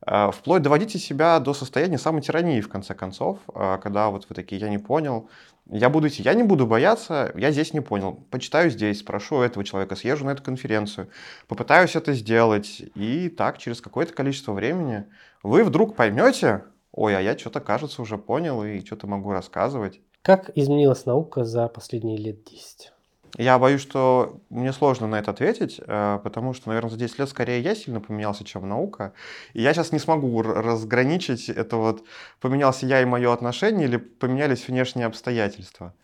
Э, 0.07 0.30
вплоть 0.33 0.62
доводите 0.62 0.99
себя 0.99 1.38
до 1.40 1.54
состояния 1.54 1.99
самой 1.99 2.23
тирании, 2.23 2.61
в 2.61 2.69
конце 2.69 2.95
концов, 2.95 3.38
э, 3.54 3.78
когда 3.83 4.09
вот 4.09 4.26
вы 4.28 4.35
такие, 4.35 4.61
я 4.61 4.69
не 4.69 4.78
понял, 4.78 5.28
я 5.73 5.89
буду 5.89 6.09
идти, 6.09 6.23
я 6.23 6.35
не 6.35 6.43
буду 6.43 6.67
бояться, 6.67 7.33
я 7.37 7.53
здесь 7.53 7.73
не 7.73 7.81
понял. 7.81 8.25
Почитаю 8.31 8.71
здесь, 8.71 9.00
спрошу 9.00 9.41
этого 9.41 9.65
человека, 9.65 9.97
съезжу 9.97 10.25
на 10.25 10.31
эту 10.31 10.43
конференцию, 10.43 11.09
попытаюсь 11.47 11.97
это 11.97 12.12
сделать. 12.12 12.83
И 12.95 13.29
так, 13.29 13.59
через 13.59 13.81
какое-то 13.81 14.12
количество 14.12 14.53
времени 14.53 15.05
вы 15.43 15.65
вдруг 15.65 15.97
поймете, 15.97 16.65
ой, 16.93 17.17
а 17.17 17.21
я 17.21 17.39
что-то, 17.39 17.61
кажется, 17.61 18.02
уже 18.02 18.19
понял 18.19 18.65
и 18.65 18.85
что-то 18.85 19.06
могу 19.06 19.30
рассказывать. 19.33 20.00
Как 20.23 20.50
изменилась 20.54 21.06
наука 21.06 21.45
за 21.45 21.69
последние 21.69 22.19
лет 22.19 22.45
10? 22.45 22.93
Я 23.36 23.58
боюсь, 23.58 23.80
что 23.80 24.40
мне 24.50 24.73
сложно 24.73 25.06
на 25.06 25.19
это 25.19 25.30
ответить, 25.30 25.80
э, 25.86 26.19
потому 26.23 26.52
что, 26.52 26.69
наверное, 26.69 26.90
за 26.90 26.97
10 26.97 27.19
лет 27.19 27.28
скорее 27.28 27.60
я 27.60 27.75
сильно 27.75 28.00
поменялся, 28.00 28.45
чем 28.45 28.69
наука. 28.69 29.12
И 29.52 29.62
я 29.62 29.73
сейчас 29.73 29.93
не 29.93 29.99
смогу 29.99 30.43
разграничить 30.43 31.49
это 31.49 31.76
вот, 31.76 32.02
поменялся 32.40 32.86
я 32.86 33.00
и 33.02 33.04
мое 33.04 33.32
отношение 33.32 33.86
или 33.86 33.97
поменялись 33.97 34.66
внешние 34.69 35.06
обстоятельства. 35.06 35.95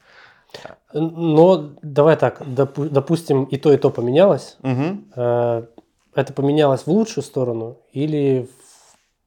Но 0.93 1.71
давай 1.83 2.17
так, 2.17 2.41
допу- 2.43 2.89
допустим, 2.89 3.45
и 3.45 3.57
то, 3.57 3.73
и 3.73 3.77
то 3.77 3.91
поменялось. 3.91 4.57
Угу. 4.63 5.67
Это 6.17 6.33
поменялось 6.35 6.83
в 6.83 6.89
лучшую 6.89 7.25
сторону 7.25 7.77
или 7.93 8.49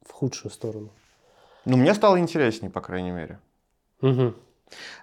в, 0.03 0.09
в 0.09 0.12
худшую 0.12 0.51
сторону? 0.51 0.89
Ну, 1.65 1.77
мне 1.77 1.93
стало 1.93 2.19
интереснее, 2.19 2.71
по 2.71 2.81
крайней 2.81 3.12
мере. 3.12 3.39
Угу. 4.01 4.33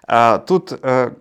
А, 0.05 0.39
тут 0.39 0.73
э, 0.81 1.11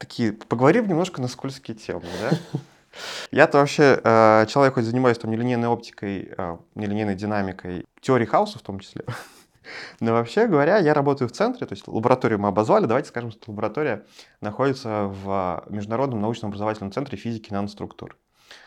такие, 0.00 0.32
поговорим 0.32 0.88
немножко 0.88 1.20
на 1.20 1.28
скользкие 1.28 1.76
темы, 1.76 2.06
да? 2.20 2.30
Я-то 3.30 3.58
вообще 3.58 4.00
э, 4.02 4.46
человек, 4.48 4.74
хоть 4.74 4.84
занимаюсь 4.84 5.18
там 5.18 5.30
нелинейной 5.30 5.68
оптикой, 5.68 6.32
э, 6.36 6.56
нелинейной 6.74 7.14
динамикой, 7.14 7.84
теорией 8.00 8.26
хаоса 8.26 8.58
в 8.58 8.62
том 8.62 8.80
числе. 8.80 9.04
Но 10.00 10.12
вообще 10.12 10.46
говоря, 10.48 10.78
я 10.78 10.94
работаю 10.94 11.28
в 11.28 11.32
центре, 11.32 11.66
то 11.66 11.74
есть 11.74 11.86
лабораторию 11.86 12.40
мы 12.40 12.48
обозвали, 12.48 12.86
давайте 12.86 13.10
скажем, 13.10 13.30
что 13.30 13.52
лаборатория 13.52 14.04
находится 14.40 15.04
в 15.04 15.64
Международном 15.68 16.20
научном 16.20 16.48
образовательном 16.48 16.90
центре 16.92 17.16
физики 17.16 17.52
наноструктур. 17.52 18.16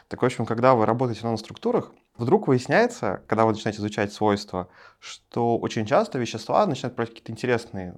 Так, 0.07 0.21
в 0.21 0.25
общем, 0.25 0.45
когда 0.45 0.75
вы 0.75 0.85
работаете 0.85 1.21
в 1.21 1.25
наноструктурах, 1.25 1.91
вдруг 2.15 2.47
выясняется, 2.47 3.23
когда 3.27 3.45
вы 3.45 3.51
начинаете 3.51 3.79
изучать 3.79 4.13
свойства, 4.13 4.69
что 4.99 5.57
очень 5.57 5.85
часто 5.85 6.19
вещества 6.19 6.65
начинают 6.67 6.95
брать 6.95 7.09
какие-то 7.09 7.31
интересные 7.31 7.97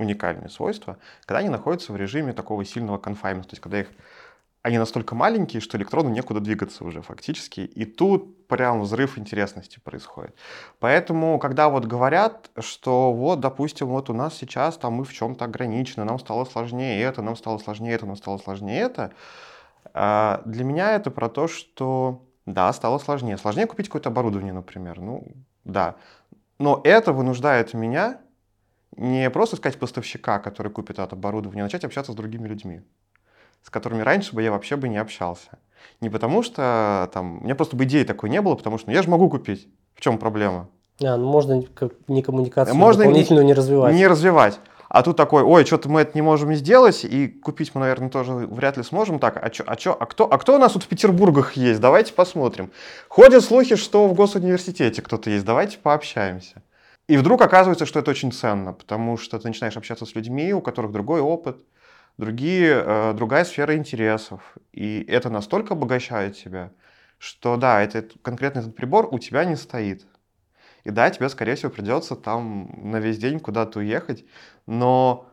уникальные 0.00 0.48
свойства, 0.48 0.98
когда 1.26 1.38
они 1.38 1.48
находятся 1.48 1.92
в 1.92 1.96
режиме 1.96 2.32
такого 2.32 2.64
сильного 2.64 2.98
конфаймента, 2.98 3.50
то 3.50 3.54
есть 3.54 3.62
когда 3.62 3.80
их 3.80 3.88
они 4.62 4.76
настолько 4.76 5.14
маленькие, 5.14 5.62
что 5.62 5.78
электрону 5.78 6.10
некуда 6.10 6.40
двигаться 6.40 6.84
уже 6.84 7.00
фактически. 7.00 7.60
И 7.60 7.86
тут 7.86 8.46
прям 8.46 8.82
взрыв 8.82 9.16
интересности 9.16 9.80
происходит. 9.82 10.34
Поэтому, 10.80 11.38
когда 11.38 11.70
вот 11.70 11.86
говорят, 11.86 12.50
что 12.58 13.12
вот, 13.12 13.40
допустим, 13.40 13.86
вот 13.86 14.10
у 14.10 14.12
нас 14.12 14.34
сейчас 14.34 14.76
там 14.76 14.94
мы 14.94 15.04
в 15.04 15.12
чем-то 15.14 15.46
ограничены, 15.46 16.04
нам 16.04 16.18
стало 16.18 16.44
сложнее 16.44 17.00
это, 17.00 17.22
нам 17.22 17.36
стало 17.36 17.56
сложнее 17.56 17.94
это, 17.94 18.04
нам 18.04 18.16
стало 18.16 18.36
сложнее 18.36 18.80
это, 18.80 19.12
а, 19.94 20.42
для 20.44 20.64
меня 20.64 20.92
это 20.94 21.10
про 21.10 21.30
то, 21.30 21.48
что 21.48 22.22
да, 22.44 22.72
стало 22.72 22.98
сложнее. 22.98 23.38
Сложнее 23.38 23.66
купить 23.66 23.86
какое-то 23.86 24.10
оборудование, 24.10 24.52
например. 24.52 25.00
Ну, 25.00 25.26
да. 25.64 25.96
Но 26.58 26.80
это 26.84 27.12
вынуждает 27.12 27.72
меня 27.74 28.20
не 28.96 29.30
просто 29.30 29.56
искать 29.56 29.78
поставщика, 29.78 30.38
который 30.38 30.70
купит 30.70 30.98
это 30.98 31.14
оборудование, 31.14 31.62
а 31.62 31.66
начать 31.66 31.84
общаться 31.84 32.12
с 32.12 32.14
другими 32.14 32.48
людьми, 32.48 32.82
с 33.62 33.70
которыми 33.70 34.02
раньше 34.02 34.34
бы 34.34 34.42
я 34.42 34.50
вообще 34.50 34.76
бы 34.76 34.88
не 34.88 34.98
общался. 34.98 35.58
Не 36.00 36.10
потому 36.10 36.42
что 36.42 37.10
там, 37.12 37.38
у 37.38 37.44
меня 37.44 37.54
просто 37.54 37.76
бы 37.76 37.84
идеи 37.84 38.04
такой 38.04 38.30
не 38.30 38.40
было, 38.40 38.54
потому 38.54 38.78
что 38.78 38.88
ну, 38.88 38.94
я 38.94 39.02
же 39.02 39.08
могу 39.08 39.28
купить. 39.30 39.68
В 39.94 40.00
чем 40.00 40.18
проблема? 40.18 40.68
А, 41.02 41.16
ну 41.16 41.30
можно 41.30 41.62
не 42.08 42.22
коммуникацию 42.22 42.76
можно 42.76 43.04
дополнительную 43.04 43.46
не 43.46 43.54
развивать. 43.54 43.94
Не 43.94 44.06
развивать. 44.06 44.60
А 44.90 45.02
тут 45.04 45.16
такой, 45.16 45.44
ой, 45.44 45.64
что-то 45.64 45.88
мы 45.88 46.00
это 46.00 46.12
не 46.16 46.20
можем 46.20 46.52
сделать, 46.54 47.04
и 47.04 47.28
купить 47.28 47.70
мы, 47.74 47.82
наверное, 47.82 48.10
тоже 48.10 48.32
вряд 48.32 48.76
ли 48.76 48.82
сможем. 48.82 49.20
Так, 49.20 49.38
а, 49.40 49.48
чё, 49.48 49.62
а, 49.64 49.76
чё, 49.76 49.96
а, 49.98 50.04
кто, 50.04 50.24
а 50.24 50.36
кто 50.36 50.56
у 50.56 50.58
нас 50.58 50.72
тут 50.72 50.82
в 50.82 50.88
Петербургах 50.88 51.52
есть? 51.52 51.80
Давайте 51.80 52.12
посмотрим. 52.12 52.72
Ходят 53.08 53.44
слухи, 53.44 53.76
что 53.76 54.08
в 54.08 54.14
госуниверситете 54.14 55.00
кто-то 55.00 55.30
есть. 55.30 55.44
Давайте 55.44 55.78
пообщаемся. 55.78 56.62
И 57.10 57.16
вдруг 57.16 57.42
оказывается, 57.42 57.86
что 57.86 57.98
это 57.98 58.12
очень 58.12 58.30
ценно, 58.30 58.72
потому 58.72 59.16
что 59.16 59.36
ты 59.40 59.48
начинаешь 59.48 59.76
общаться 59.76 60.06
с 60.06 60.14
людьми, 60.14 60.54
у 60.54 60.60
которых 60.60 60.92
другой 60.92 61.20
опыт, 61.20 61.60
другие, 62.18 62.84
э, 62.86 63.14
другая 63.14 63.44
сфера 63.44 63.74
интересов. 63.74 64.56
И 64.70 65.04
это 65.08 65.28
настолько 65.28 65.74
обогащает 65.74 66.36
тебя, 66.36 66.70
что 67.18 67.56
да, 67.56 67.82
этот, 67.82 68.12
конкретно 68.22 68.60
этот 68.60 68.76
прибор 68.76 69.08
у 69.12 69.18
тебя 69.18 69.44
не 69.44 69.56
стоит. 69.56 70.06
И 70.84 70.90
да, 70.90 71.10
тебе, 71.10 71.28
скорее 71.28 71.56
всего, 71.56 71.72
придется 71.72 72.14
там 72.14 72.70
на 72.92 73.00
весь 73.00 73.18
день 73.18 73.40
куда-то 73.40 73.80
уехать, 73.80 74.24
но 74.66 75.26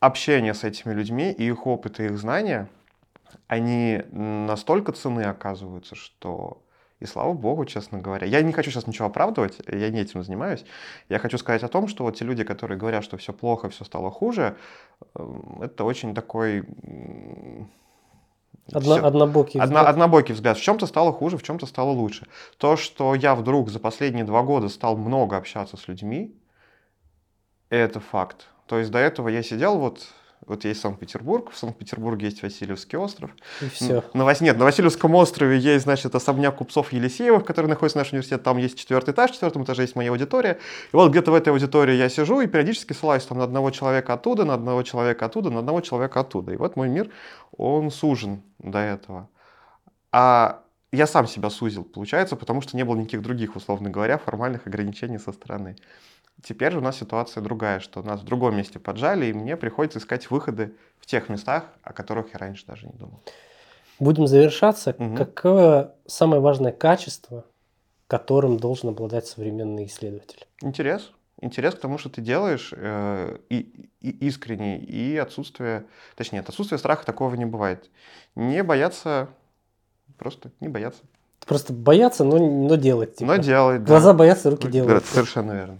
общение 0.00 0.52
с 0.52 0.62
этими 0.62 0.92
людьми 0.92 1.32
и 1.32 1.46
их 1.46 1.66
опыт, 1.66 2.00
и 2.00 2.04
их 2.04 2.18
знания, 2.18 2.68
они 3.46 4.02
настолько 4.12 4.92
цены 4.92 5.22
оказываются, 5.22 5.94
что 5.94 6.62
и 7.00 7.06
слава 7.06 7.32
богу, 7.32 7.64
честно 7.64 7.98
говоря. 7.98 8.26
Я 8.26 8.42
не 8.42 8.52
хочу 8.52 8.70
сейчас 8.70 8.86
ничего 8.86 9.06
оправдывать, 9.06 9.58
я 9.68 9.90
не 9.90 10.00
этим 10.00 10.22
занимаюсь. 10.22 10.64
Я 11.08 11.18
хочу 11.18 11.38
сказать 11.38 11.62
о 11.62 11.68
том, 11.68 11.88
что 11.88 12.04
вот 12.04 12.16
те 12.16 12.24
люди, 12.24 12.44
которые 12.44 12.78
говорят, 12.78 13.04
что 13.04 13.16
все 13.16 13.32
плохо, 13.32 13.68
все 13.68 13.84
стало 13.84 14.10
хуже, 14.10 14.56
эм, 15.14 15.62
это 15.62 15.84
очень 15.84 16.14
такой... 16.14 16.64
Одно, 18.70 18.96
все. 18.96 19.04
Однобокий 19.04 19.60
взгляд. 19.60 19.64
Одно, 19.64 19.88
однобокий 19.88 20.34
взгляд. 20.34 20.58
В 20.58 20.62
чем-то 20.62 20.86
стало 20.86 21.12
хуже, 21.12 21.38
в 21.38 21.42
чем-то 21.42 21.64
стало 21.66 21.90
лучше. 21.90 22.26
То, 22.58 22.76
что 22.76 23.14
я 23.14 23.34
вдруг 23.34 23.70
за 23.70 23.78
последние 23.78 24.24
два 24.24 24.42
года 24.42 24.68
стал 24.68 24.96
много 24.96 25.36
общаться 25.36 25.76
с 25.76 25.88
людьми, 25.88 26.36
это 27.70 28.00
факт. 28.00 28.48
То 28.66 28.78
есть 28.78 28.90
до 28.90 28.98
этого 28.98 29.28
я 29.28 29.42
сидел 29.42 29.78
вот 29.78 30.06
Вот 30.46 30.64
есть 30.64 30.80
Санкт-Петербург, 30.80 31.50
в 31.50 31.58
Санкт-Петербурге 31.58 32.26
есть 32.26 32.42
Васильевский 32.42 32.96
остров. 32.96 33.30
И 33.60 33.68
все. 33.68 34.02
На, 34.14 34.24
Вас- 34.24 34.40
нет, 34.40 34.56
на 34.56 34.64
Васильевском 34.64 35.14
острове 35.14 35.58
есть, 35.58 35.84
значит, 35.84 36.14
особняк 36.14 36.56
купцов 36.56 36.92
Елисеевых, 36.92 37.44
который 37.44 37.66
находится 37.66 37.98
наш 37.98 38.12
университет. 38.12 38.42
Там 38.42 38.56
есть 38.56 38.78
четвертый 38.78 39.12
этаж, 39.12 39.30
в 39.30 39.34
четвертом 39.34 39.64
этаже 39.64 39.82
есть 39.82 39.96
моя 39.96 40.10
аудитория. 40.10 40.58
И 40.92 40.96
вот 40.96 41.10
где-то 41.10 41.32
в 41.32 41.34
этой 41.34 41.50
аудитории 41.50 41.94
я 41.94 42.08
сижу 42.08 42.40
и 42.40 42.46
периодически 42.46 42.92
ссылаюсь 42.94 43.24
там 43.24 43.38
на 43.38 43.44
одного 43.44 43.70
человека 43.70 44.14
оттуда, 44.14 44.44
на 44.44 44.54
одного 44.54 44.82
человека 44.82 45.26
оттуда, 45.26 45.50
на 45.50 45.58
одного 45.58 45.80
человека 45.80 46.20
оттуда. 46.20 46.52
И 46.52 46.56
вот 46.56 46.76
мой 46.76 46.88
мир, 46.88 47.10
он 47.56 47.90
сужен 47.90 48.42
до 48.58 48.78
этого. 48.78 49.28
А 50.12 50.62
я 50.92 51.06
сам 51.06 51.26
себя 51.26 51.50
сузил, 51.50 51.84
получается, 51.84 52.36
потому 52.36 52.62
что 52.62 52.76
не 52.76 52.84
было 52.84 52.96
никаких 52.96 53.22
других, 53.22 53.56
условно 53.56 53.90
говоря, 53.90 54.16
формальных 54.16 54.66
ограничений 54.66 55.18
со 55.18 55.32
стороны. 55.32 55.76
Теперь 56.42 56.72
же 56.72 56.78
у 56.78 56.80
нас 56.80 56.96
ситуация 56.96 57.42
другая, 57.42 57.80
что 57.80 58.02
нас 58.02 58.20
в 58.20 58.24
другом 58.24 58.56
месте 58.56 58.78
поджали, 58.78 59.26
и 59.26 59.32
мне 59.32 59.56
приходится 59.56 59.98
искать 59.98 60.30
выходы 60.30 60.74
в 61.00 61.06
тех 61.06 61.28
местах, 61.28 61.64
о 61.82 61.92
которых 61.92 62.32
я 62.32 62.38
раньше 62.38 62.64
даже 62.66 62.86
не 62.86 62.92
думал. 62.92 63.20
Будем 63.98 64.26
завершаться. 64.28 64.94
Мгм. 64.98 65.16
Какое 65.16 65.92
самое 66.06 66.40
важное 66.40 66.70
качество, 66.70 67.44
которым 68.06 68.56
должен 68.58 68.90
обладать 68.90 69.26
современный 69.26 69.86
исследователь? 69.86 70.46
Интерес. 70.62 71.10
Интерес 71.40 71.74
к 71.74 71.80
тому, 71.80 71.98
что 71.98 72.08
ты 72.08 72.20
делаешь, 72.20 72.72
э, 72.76 73.38
и, 73.48 73.90
и 74.00 74.10
искренний, 74.26 74.78
и 74.78 75.16
отсутствие, 75.16 75.86
точнее, 76.16 76.38
нет, 76.40 76.48
отсутствие 76.48 76.78
страха 76.78 77.06
такого 77.06 77.34
не 77.36 77.44
бывает. 77.44 77.90
Не 78.34 78.64
бояться, 78.64 79.28
просто 80.16 80.50
не 80.58 80.68
бояться. 80.68 81.02
Просто 81.46 81.72
бояться, 81.72 82.24
но, 82.24 82.38
но 82.38 82.74
делать. 82.74 83.16
типа. 83.16 83.32
Но 83.32 83.36
делать, 83.36 83.82
да. 83.84 83.86
Глаза 83.86 84.12
боятся, 84.14 84.50
руки 84.50 84.66
Да, 84.66 84.70
делают. 84.70 85.04
совершенно 85.06 85.52
верно. 85.52 85.78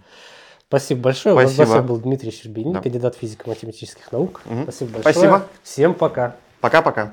Спасибо 0.69 1.01
большое. 1.01 1.35
У 1.35 1.39
вас 1.39 1.53
Спасибо. 1.55 1.81
был 1.81 1.97
Дмитрий 1.97 2.31
Щербинин, 2.31 2.75
Да. 2.75 2.83
кандидат 2.83 3.17
физико-математических 3.17 4.13
наук. 4.13 4.43
Мгм. 4.45 4.65
Спасибо 4.65 4.91
большое. 4.93 5.13
Спасибо. 5.15 5.47
Всем 5.63 5.95
пока. 5.95 6.37
Пока-пока. 6.61 7.13